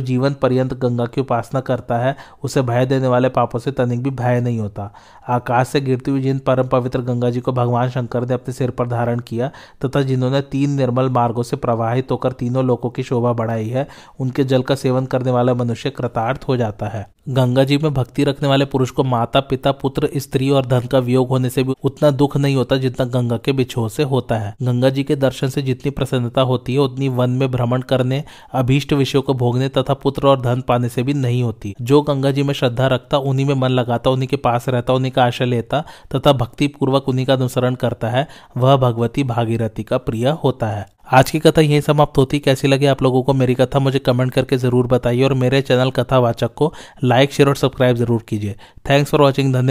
जीवन 0.00 0.34
पर्यंत 0.34 0.74
गंगा 0.74 1.06
की 1.06 1.20
उपासना 1.20 1.60
करता 1.60 1.98
है, 1.98 2.16
उसे 2.42 2.62
भय 2.62 2.86
देने 2.86 3.08
वाले 3.08 3.28
पापों 3.28 3.58
से 3.58 3.72
तनिक 3.72 4.02
भी 4.02 4.10
भय 4.10 4.40
नहीं 4.40 4.58
होता। 4.58 4.94
आकाश 5.28 5.68
से 5.68 5.80
गिरती 5.80 6.10
हुई 6.10 6.20
जिन 6.20 6.38
परम 6.38 6.68
पवित्र 6.68 7.00
गंगा 7.00 7.30
जी 7.30 7.40
को 7.40 7.52
भगवान 7.52 7.88
शंकर 7.90 8.26
ने 8.26 8.34
अपने 8.34 8.54
सिर 8.54 8.70
पर 8.70 8.88
धारण 8.88 9.20
किया, 9.20 9.50
तथा 9.84 10.02
जिन्होंने 10.02 10.40
तीन 10.40 10.70
निर्मल 10.70 11.08
मार्गों 11.08 11.42
से 11.42 11.56
प्रवाहित 11.56 12.10
होकर 12.10 12.32
तीनों 12.32 12.64
लोगों 12.64 12.90
की 12.90 13.02
शोभा 13.02 13.32
बढ़ाई 13.32 13.68
है, 13.68 13.88
उनके 14.20 14.44
जल 14.44 14.62
का 14.62 14.74
सेवन 14.74 15.06
करने 15.06 15.30
वाला 15.30 15.54
मनुष्य 15.54 15.90
कृतार्थ 15.90 16.44
हो 16.48 16.56
जाता 16.56 16.86
है। 16.86 17.14
गंगा 17.28 17.64
जी 17.64 17.78
में 17.78 17.94
भक्ति 17.94 18.24
रखने 18.24 18.48
वाले 18.48 18.64
पुरुष 18.64 18.90
को 18.90 19.04
माता, 19.04 19.40
पिता, 19.40 19.72
पुत्र, 19.72 20.08
स्त्री 20.16 20.50
और 20.50 20.66
धन 20.66 20.80
का 20.80 20.98
वियोग 20.98 21.28
होने 21.28 21.50
से 21.50 21.62
भी 21.62 21.74
उतना 21.84 22.10
दुख 22.10 22.36
नहीं 22.36 22.56
होता 22.56 22.76
जितना 22.76 23.06
गंगा 23.06 23.36
के 23.36 23.52
बिछोह 23.52 23.88
से 23.88 24.02
होता 24.02 24.34
है। 24.34 24.53
गंगा 24.62 24.90
जी 24.90 25.04
के 25.04 25.16
दर्शन 25.16 25.48
से 25.48 25.62
जितनी 25.62 25.90
प्रसन्नता 25.90 26.42
होती 26.42 26.72
है, 26.72 26.78
उतनी 26.78 27.08
वन 27.08 27.30
में 27.30 27.50
भ्रमण 27.50 27.82
करने, 27.82 28.22
अभीष्ट 28.52 28.92
विषयों 28.92 29.22
को 29.22 29.34
भोगने 29.34 29.68
तथा 29.68 29.94
पुत्र 29.94 30.28
और 30.28 30.40
धन 30.40 30.60
पाने 30.60 30.88
से 30.88 31.02
भी 31.02 31.14
नहीं 31.14 31.42
होती। 31.42 31.74
जो 31.82 32.02
गंगा 32.02 32.30
जी 32.30 32.42
में 32.42 32.54
श्रद्धा 32.54 32.86
रखता, 32.86 33.18
उन्हीं 33.18 33.46
में 33.46 33.54
मन 33.54 33.68
लगाता, 33.68 34.10
उन्हीं 34.10 34.28
के 34.28 34.36
पास 34.36 34.68
रहता, 34.68 34.92
उन्हीं 34.92 35.12
का 35.12 35.24
आशय 35.24 35.44
लेता 35.44 35.84
तथा 36.16 36.32
भक्ति 36.32 36.66
पूर्वक 36.66 37.08
उन्हीं 37.08 37.26
का 37.26 37.34
अनुसरण 37.34 37.74
करता 37.74 38.08
है, 38.08 38.26
वह 38.56 38.76
भगवती 38.76 39.24
भागीरथी 39.24 39.82
का 39.82 39.98
प्रिय 39.98 40.28
होता 40.44 40.66
है। 40.66 40.86
आज 41.12 41.30
की 41.30 41.38
कथा 41.38 41.60
यही 41.60 41.80
समाप्त 41.80 42.18
होती। 42.18 42.38
कैसी 42.38 42.68
लगी 42.68 42.86
आप 42.86 43.02
लोगों 43.02 43.22
को 43.22 43.32
मेरी 43.32 43.54
कथा, 43.54 43.78
मुझे 43.78 43.98
कमेंट 43.98 44.32
करके 44.32 44.56
ज़रूर 44.56 44.86
बताइए 44.86 45.22
और 45.22 45.34
मेरे 45.34 45.60
चैनल 45.62 45.90
कथावाचक 45.90 46.54
को 46.54 46.72
लाइक, 47.04 47.32
शेयर 47.32 47.48
और 47.48 47.56
सब्सक्राइब 47.56 47.96
ज़रूर 47.96 48.22
कीजिए। 48.28 48.54
Thanks 48.90 49.10
for 49.10 49.20
watching. 49.20 49.52
धन्यवाद। 49.54 49.70